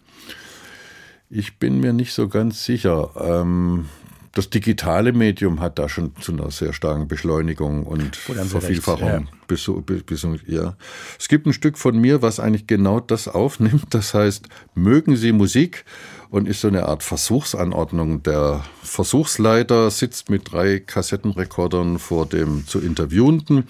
Ich 1.35 1.59
bin 1.59 1.81
mir 1.81 1.95
nicht 1.95 2.13
so 2.13 2.29
ganz 2.29 2.63
sicher. 2.63 3.11
Ähm, 3.17 3.87
das 4.33 4.51
digitale 4.51 5.15
Medium 5.15 5.61
hat 5.61 5.79
da 5.79 5.89
schon 5.89 6.15
zu 6.21 6.33
einer 6.33 6.51
sehr 6.51 6.75
starken 6.75 7.09
Beschleunigung 7.09 7.87
und 7.87 8.17
Vervielfachung. 8.17 9.29
Bis, 9.49 9.71
bis, 10.07 10.27
ja. 10.47 10.77
Es 11.19 11.29
gibt 11.29 11.47
ein 11.47 11.55
Stück 11.55 11.79
von 11.79 11.99
mir, 11.99 12.21
was 12.21 12.39
eigentlich 12.39 12.67
genau 12.67 13.01
das 13.01 13.29
aufnimmt. 13.29 13.87
Das 13.95 14.13
heißt, 14.13 14.47
mögen 14.75 15.17
Sie 15.17 15.33
Musik 15.33 15.87
und 16.33 16.49
ist 16.49 16.63
so 16.63 16.69
eine 16.69 16.89
Art 16.89 17.03
Versuchsanordnung. 17.03 18.23
Der 18.23 18.65
Versuchsleiter 18.83 19.91
sitzt 19.91 20.31
mit 20.31 20.51
drei 20.51 20.79
Kassettenrekordern 20.81 21.99
vor 21.99 22.25
dem 22.25 22.67
zu 22.67 22.81
Interviewenden 22.81 23.65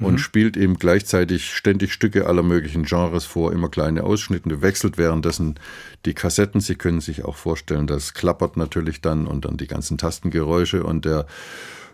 und 0.00 0.14
mhm. 0.14 0.18
spielt 0.18 0.56
eben 0.56 0.80
gleichzeitig 0.80 1.54
ständig 1.54 1.92
Stücke 1.92 2.26
aller 2.26 2.42
möglichen 2.42 2.82
Genres 2.82 3.24
vor, 3.24 3.52
immer 3.52 3.68
kleine 3.68 4.02
Ausschnitte, 4.02 4.62
wechselt 4.62 4.98
währenddessen 4.98 5.60
die 6.06 6.12
Kassetten. 6.12 6.60
Sie 6.60 6.74
können 6.74 7.00
sich 7.00 7.24
auch 7.24 7.36
vorstellen, 7.36 7.86
das 7.86 8.14
klappert 8.14 8.56
natürlich 8.56 9.00
dann 9.00 9.28
und 9.28 9.44
dann 9.44 9.56
die 9.56 9.68
ganzen 9.68 9.96
Tastengeräusche 9.96 10.82
und 10.82 11.04
der 11.04 11.24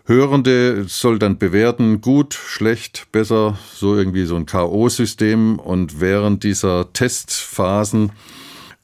Hörende 0.07 0.85
soll 0.87 1.19
dann 1.19 1.37
bewerten, 1.37 2.01
gut, 2.01 2.33
schlecht, 2.33 3.07
besser, 3.11 3.59
so 3.73 3.95
irgendwie 3.95 4.25
so 4.25 4.35
ein 4.35 4.45
K.O.-System. 4.45 5.57
Und 5.57 5.99
während 5.99 6.43
dieser 6.43 6.93
Testphasen 6.93 8.11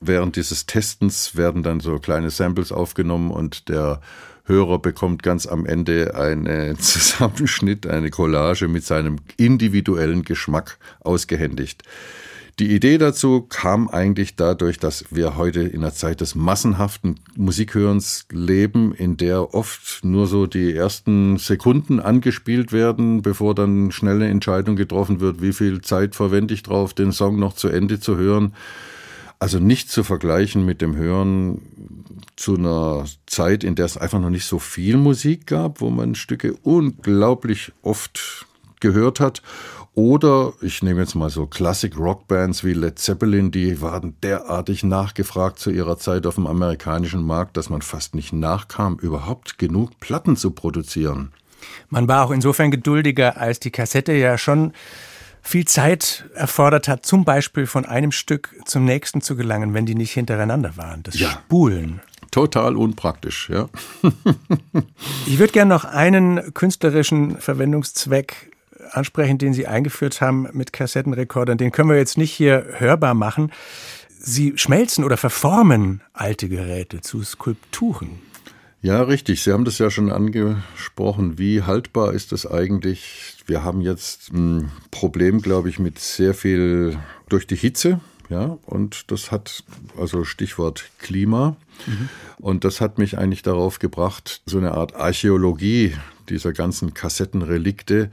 während 0.01 0.35
dieses 0.35 0.65
Testens 0.65 1.35
werden 1.35 1.63
dann 1.63 1.79
so 1.79 1.99
kleine 1.99 2.29
Samples 2.29 2.71
aufgenommen 2.71 3.31
und 3.31 3.69
der 3.69 4.01
Hörer 4.45 4.79
bekommt 4.79 5.23
ganz 5.23 5.45
am 5.45 5.65
Ende 5.65 6.15
einen 6.15 6.77
Zusammenschnitt, 6.79 7.87
eine 7.87 8.09
Collage 8.09 8.67
mit 8.67 8.83
seinem 8.83 9.17
individuellen 9.37 10.23
Geschmack 10.23 10.77
ausgehändigt. 10.99 11.83
Die 12.59 12.75
Idee 12.75 12.97
dazu 12.97 13.41
kam 13.41 13.87
eigentlich 13.87 14.35
dadurch, 14.35 14.77
dass 14.77 15.05
wir 15.09 15.35
heute 15.37 15.61
in 15.61 15.81
einer 15.81 15.93
Zeit 15.93 16.21
des 16.21 16.35
massenhaften 16.35 17.19
Musikhörens 17.35 18.27
leben, 18.31 18.93
in 18.93 19.17
der 19.17 19.55
oft 19.55 20.03
nur 20.03 20.27
so 20.27 20.45
die 20.47 20.75
ersten 20.75 21.37
Sekunden 21.37 21.99
angespielt 21.99 22.71
werden, 22.71 23.21
bevor 23.21 23.55
dann 23.55 23.91
schnelle 23.91 24.27
Entscheidung 24.27 24.75
getroffen 24.75 25.21
wird, 25.21 25.41
wie 25.41 25.53
viel 25.53 25.81
Zeit 25.81 26.13
verwende 26.13 26.53
ich 26.53 26.61
drauf, 26.61 26.93
den 26.93 27.11
Song 27.13 27.39
noch 27.39 27.53
zu 27.53 27.69
Ende 27.69 27.99
zu 27.99 28.17
hören. 28.17 28.53
Also 29.41 29.58
nicht 29.58 29.89
zu 29.89 30.04
vergleichen 30.04 30.67
mit 30.67 30.84
dem 30.84 30.95
Hören 30.95 31.63
zu 32.36 32.58
einer 32.58 33.06
Zeit, 33.25 33.63
in 33.63 33.73
der 33.73 33.86
es 33.86 33.97
einfach 33.97 34.19
noch 34.19 34.30
nicht 34.30 34.45
so 34.45 34.60
viel 34.60 34.97
Musik 34.97 35.47
gab, 35.47 35.82
wo 35.82 35.89
man 35.89 36.13
Stücke 36.13 36.54
unglaublich 36.62 37.71
oft 37.82 38.45
gehört 38.82 39.19
hat. 39.19 39.41
Oder 39.95 40.54
ich 40.62 40.84
nehme 40.84 40.99
jetzt 40.99 41.15
mal 41.15 41.32
so 41.32 41.47
Classic 41.47 41.97
Rockbands 41.97 42.63
wie 42.63 42.73
Led 42.73 42.99
Zeppelin, 42.99 43.49
die 43.49 43.82
waren 43.82 44.15
derartig 44.21 44.84
nachgefragt 44.84 45.58
zu 45.58 45.71
ihrer 45.71 45.97
Zeit 45.97 46.27
auf 46.27 46.36
dem 46.36 46.45
amerikanischen 46.45 47.23
Markt, 47.23 47.58
dass 47.58 47.71
man 47.71 47.82
fast 47.82 48.13
nicht 48.13 48.34
nachkam, 48.34 48.99
überhaupt 49.01 49.58
genug 49.58 49.99
Platten 49.99 50.36
zu 50.38 50.51
produzieren. 50.51 51.32
Man 51.89 52.08
war 52.08 52.27
auch 52.27 52.32
insofern 52.32 52.69
geduldiger, 52.69 53.38
als 53.38 53.60
die 53.60 53.71
Kassette 53.71 54.13
ja 54.13 54.38
schon 54.38 54.73
viel 55.41 55.65
Zeit 55.65 56.25
erfordert 56.34 56.88
hat, 56.88 57.06
zum 57.06 57.25
Beispiel 57.25 57.67
von 57.67 57.86
einem 57.86 58.12
Stück 58.12 58.56
zum 58.65 58.86
nächsten 58.86 59.21
zu 59.21 59.36
gelangen, 59.36 59.73
wenn 59.73 59.86
die 59.86 59.95
nicht 59.95 60.12
hintereinander 60.12 60.77
waren. 60.77 61.04
Das 61.04 61.19
Ja. 61.19 61.30
Spulen. 61.32 62.01
Total 62.32 62.77
unpraktisch, 62.77 63.49
ja. 63.49 63.67
Ich 65.25 65.38
würde 65.39 65.51
gerne 65.51 65.69
noch 65.69 65.84
einen 65.86 66.54
künstlerischen 66.54 67.38
Verwendungszweck 67.38 68.51
ansprechen, 68.91 69.38
den 69.38 69.54
Sie 69.54 69.67
eingeführt 69.67 70.21
haben 70.21 70.47
mit 70.54 70.73
Kassettenrekordern. 70.73 71.58
Den 71.58 71.71
können 71.71 71.89
wir 71.89 71.97
jetzt 71.97 72.17
nicht 72.17 72.32
hier 72.32 72.65
hörbar 72.77 73.13
machen. 73.13 73.51
Sie 74.19 74.54
schmelzen 74.56 75.04
oder 75.04 75.17
verformen 75.17 76.01
alte 76.13 76.47
Geräte 76.47 77.01
zu 77.01 77.23
Skulpturen. 77.23 78.21
Ja, 78.84 79.04
richtig. 79.04 79.44
Sie 79.44 79.52
haben 79.52 79.65
das 79.65 79.78
ja 79.78 79.91
schon 79.91 80.12
angesprochen. 80.12 81.38
Wie 81.38 81.62
haltbar 81.62 82.13
ist 82.13 82.32
das 82.32 82.50
eigentlich? 82.50 83.36
Wir 83.46 83.63
haben 83.63 83.82
jetzt 83.82 84.34
ein 84.34 84.72
Problem, 84.89 85.41
glaube 85.41 85.70
ich, 85.70 85.78
mit 85.78 86.00
sehr 86.00 86.34
viel 86.34 86.98
durch 87.30 87.46
die 87.46 87.56
Hitze. 87.56 88.00
Ja, 88.30 88.58
und 88.65 89.12
das 89.12 89.30
hat, 89.30 89.63
also 89.98 90.24
Stichwort 90.24 90.89
Klima. 91.00 91.58
Und 92.39 92.63
das 92.63 92.80
hat 92.80 92.98
mich 92.98 93.17
eigentlich 93.17 93.41
darauf 93.41 93.80
gebracht, 93.80 94.41
so 94.46 94.58
eine 94.58 94.72
Art 94.72 94.96
Archäologie 94.96 95.96
dieser 96.30 96.54
ganzen 96.54 96.94
Kassettenrelikte 96.94 98.10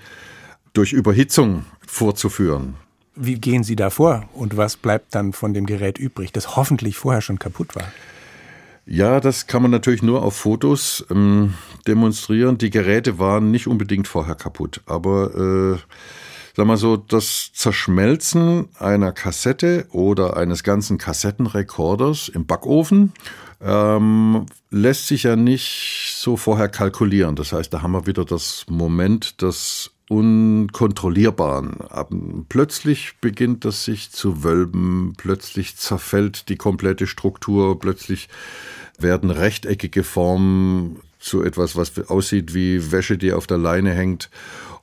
durch 0.73 0.93
Überhitzung 0.93 1.65
vorzuführen. 1.87 2.75
Wie 3.15 3.37
gehen 3.37 3.63
Sie 3.63 3.77
da 3.77 3.91
vor 3.91 4.29
und 4.35 4.57
was 4.57 4.77
bleibt 4.77 5.15
dann 5.15 5.33
von 5.33 5.55
dem 5.55 5.67
Gerät 5.67 5.99
übrig, 5.99 6.33
das 6.33 6.57
hoffentlich 6.57 6.97
vorher 6.97 7.23
schon 7.23 7.39
kaputt 7.39 7.75
war? 7.75 7.91
Ja, 8.91 9.21
das 9.21 9.47
kann 9.47 9.61
man 9.61 9.71
natürlich 9.71 10.03
nur 10.03 10.23
auf 10.23 10.35
Fotos 10.35 11.05
ähm, 11.11 11.53
demonstrieren. 11.87 12.57
Die 12.57 12.71
Geräte 12.71 13.19
waren 13.19 13.51
nicht 13.51 13.67
unbedingt 13.67 14.09
vorher 14.09 14.35
kaputt, 14.35 14.81
aber 14.87 15.77
äh, 15.77 15.79
sag 16.57 16.67
mal 16.67 16.79
so, 16.79 16.97
das 16.97 17.51
Zerschmelzen 17.53 18.71
einer 18.79 19.13
Kassette 19.13 19.87
oder 19.91 20.39
eines 20.39 20.63
ganzen 20.63 20.97
Kassettenrekorders 20.97 22.31
im 22.31 22.47
Backofen 22.47 23.13
ähm, 23.61 24.47
lässt 24.71 25.09
sich 25.09 25.25
ja 25.25 25.37
nicht 25.37 26.15
so 26.17 26.39
vorher 26.39 26.71
kalkulieren. 26.71 27.37
Das 27.37 27.53
heißt, 27.53 27.73
da 27.75 27.83
haben 27.83 27.93
wir 27.93 28.07
wieder 28.07 28.25
das 28.25 28.65
Moment 28.71 29.43
des 29.43 29.91
Unkontrollierbaren. 30.09 32.47
Plötzlich 32.49 33.19
beginnt 33.21 33.67
das 33.67 33.85
sich 33.85 34.11
zu 34.11 34.43
wölben, 34.43 35.13
plötzlich 35.19 35.77
zerfällt 35.77 36.49
die 36.49 36.57
komplette 36.57 37.07
Struktur, 37.07 37.79
plötzlich 37.79 38.31
werden 38.99 39.31
rechteckige 39.31 40.05
Formen 40.05 41.01
zu 41.19 41.43
etwas, 41.43 41.77
was 41.77 42.09
aussieht 42.09 42.55
wie 42.55 42.93
Wäsche, 42.93 43.19
die 43.19 43.33
auf 43.33 43.47
der 43.47 43.59
Leine 43.59 43.93
hängt. 43.93 44.31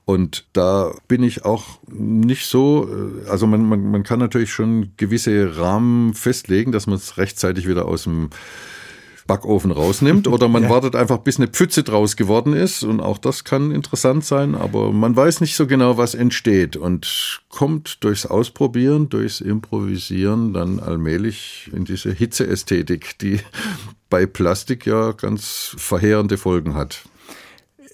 Und 0.06 0.46
da 0.54 0.94
bin 1.08 1.24
ich 1.24 1.46
auch 1.46 1.64
nicht 1.88 2.46
so, 2.46 2.88
äh, 3.26 3.30
also 3.30 3.48
man, 3.48 3.68
man, 3.68 3.90
man 3.90 4.04
kann 4.04 4.20
natürlich 4.20 4.54
schon 4.54 4.92
gewisse 4.98 5.58
Rahmen 5.58 6.14
festlegen, 6.14 6.72
dass 6.72 6.86
man 6.86 6.98
es 6.98 7.18
rechtzeitig 7.18 7.68
wieder 7.68 7.86
aus 7.86 8.04
dem 8.04 8.30
Backofen 9.28 9.72
rausnimmt 9.72 10.28
oder 10.28 10.48
man 10.48 10.64
Ja. 10.66 10.70
wartet 10.70 10.96
einfach, 10.96 11.18
bis 11.20 11.38
eine 11.38 11.48
Pfütze 11.48 11.84
draus 11.84 12.16
geworden 12.16 12.54
ist 12.54 12.84
und 12.84 13.00
auch 13.00 13.18
das 13.18 13.44
kann 13.44 13.72
interessant 13.72 14.26
sein, 14.26 14.56
aber 14.56 14.92
man 14.92 15.16
weiß 15.16 15.42
nicht 15.42 15.56
so 15.56 15.68
genau, 15.68 15.98
was 15.98 16.16
entsteht 16.16 16.78
und 16.78 17.42
kommt 17.50 18.04
durchs 18.04 18.26
Ausprobieren, 18.26 19.10
durchs 19.10 19.42
Improvisieren 19.42 20.54
dann 20.54 20.80
allmählich 20.80 21.70
in 21.74 21.86
diese 21.86 22.12
Hitzeästhetik, 22.12 23.18
die 23.20 23.40
bei 24.10 24.26
Plastik 24.26 24.86
ja 24.86 25.12
ganz 25.12 25.76
verheerende 25.78 26.38
Folgen 26.38 26.76
hat. 26.76 27.04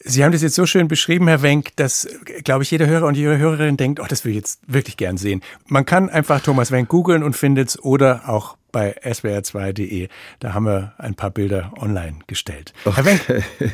Sie 0.03 0.23
haben 0.23 0.31
das 0.31 0.41
jetzt 0.41 0.55
so 0.55 0.65
schön 0.65 0.87
beschrieben, 0.87 1.27
Herr 1.27 1.41
Wenk, 1.41 1.75
dass, 1.75 2.07
glaube 2.43 2.63
ich, 2.63 2.71
jeder 2.71 2.87
Hörer 2.87 3.07
und 3.07 3.15
jede 3.15 3.37
Hörerin 3.37 3.77
denkt, 3.77 3.99
oh, 3.99 4.05
das 4.07 4.25
will 4.25 4.31
ich 4.31 4.37
jetzt 4.37 4.59
wirklich 4.67 4.97
gern 4.97 5.17
sehen. 5.17 5.41
Man 5.67 5.85
kann 5.85 6.09
einfach 6.09 6.41
Thomas 6.41 6.71
Wenk 6.71 6.89
googeln 6.89 7.23
und 7.23 7.35
findet's 7.35 7.79
oder 7.79 8.27
auch 8.27 8.57
bei 8.71 8.95
swr2.de. 9.03 10.07
Da 10.39 10.53
haben 10.53 10.65
wir 10.65 10.93
ein 10.97 11.15
paar 11.15 11.29
Bilder 11.29 11.73
online 11.77 12.19
gestellt. 12.27 12.73
Herr 12.83 13.05
Wenk, 13.05 13.21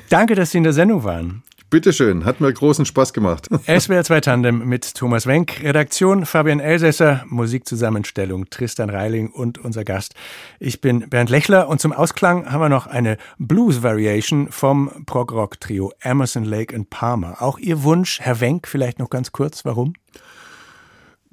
danke, 0.10 0.36
dass 0.36 0.52
Sie 0.52 0.58
in 0.58 0.63
der 0.63 0.74
Sendung 0.74 1.04
waren. 1.04 1.44
Bitteschön, 1.70 2.24
hat 2.24 2.40
mir 2.40 2.54
großen 2.54 2.86
Spaß 2.86 3.12
gemacht. 3.12 3.50
SWR 3.66 4.02
2 4.02 4.22
Tandem 4.22 4.70
mit 4.70 4.96
Thomas 4.96 5.28
Wenk, 5.28 5.62
Redaktion 5.62 6.26
Fabian 6.26 6.62
Elsässer, 6.62 7.26
Musikzusammenstellung 7.28 8.50
Tristan 8.50 8.90
Reiling 8.90 9.32
und 9.32 9.58
unser 9.58 9.84
Gast. 9.84 10.16
Ich 10.60 10.80
bin 10.80 11.10
Bernd 11.10 11.30
Lechler 11.30 11.68
und 11.68 11.82
zum 11.82 11.92
Ausklang 11.92 12.50
haben 12.50 12.62
wir 12.62 12.70
noch 12.70 12.88
eine 12.88 13.18
Blues 13.38 13.84
Variation 13.84 14.50
vom 14.50 15.04
Prog-Rock 15.06 15.60
Trio 15.60 15.92
Emerson, 16.00 16.46
Lake 16.46 16.74
and 16.74 16.90
Palmer. 16.90 17.42
Auch 17.42 17.60
Ihr 17.60 17.84
Wunsch, 17.84 18.22
Herr 18.22 18.40
Wenk, 18.40 18.66
vielleicht 18.66 19.00
noch 19.00 19.10
ganz 19.10 19.34
kurz, 19.34 19.66
warum? 19.66 19.92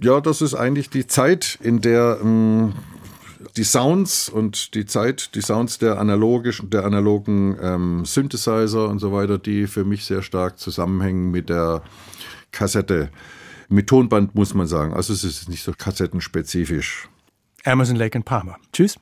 Ja, 0.01 0.20
das 0.20 0.42
ist 0.42 0.55
eigentlich 0.55 0.90
die 0.90 1.07
Zeit, 1.07 1.61
in 1.62 1.81
der 1.81 2.18
ähm, 2.20 2.75
die 3.57 3.64
Sounds 3.64 4.28
und 4.28 4.74
die 4.74 4.87
Zeit, 4.87 5.35
die 5.35 5.40
Sounds 5.40 5.78
der 5.78 5.98
analogischen, 5.98 6.70
der 6.70 6.85
analogen 6.85 7.57
ähm, 7.61 8.04
Synthesizer 8.04 8.88
und 8.88 8.98
so 8.98 9.12
weiter, 9.12 9.38
die 9.38 9.66
für 9.66 9.85
mich 9.85 10.04
sehr 10.04 10.22
stark 10.22 10.59
zusammenhängen 10.59 11.30
mit 11.30 11.48
der 11.48 11.83
Kassette. 12.52 13.11
Mit 13.68 13.88
Tonband 13.88 14.35
muss 14.35 14.54
man 14.54 14.66
sagen. 14.66 14.94
Also 14.94 15.12
es 15.12 15.24
ist 15.24 15.48
nicht 15.48 15.62
so 15.62 15.72
kassettenspezifisch. 15.76 17.09
Emerson, 17.64 17.96
Lake 17.96 18.16
and 18.16 18.24
Palmer. 18.24 18.57
Tschüss. 18.72 18.96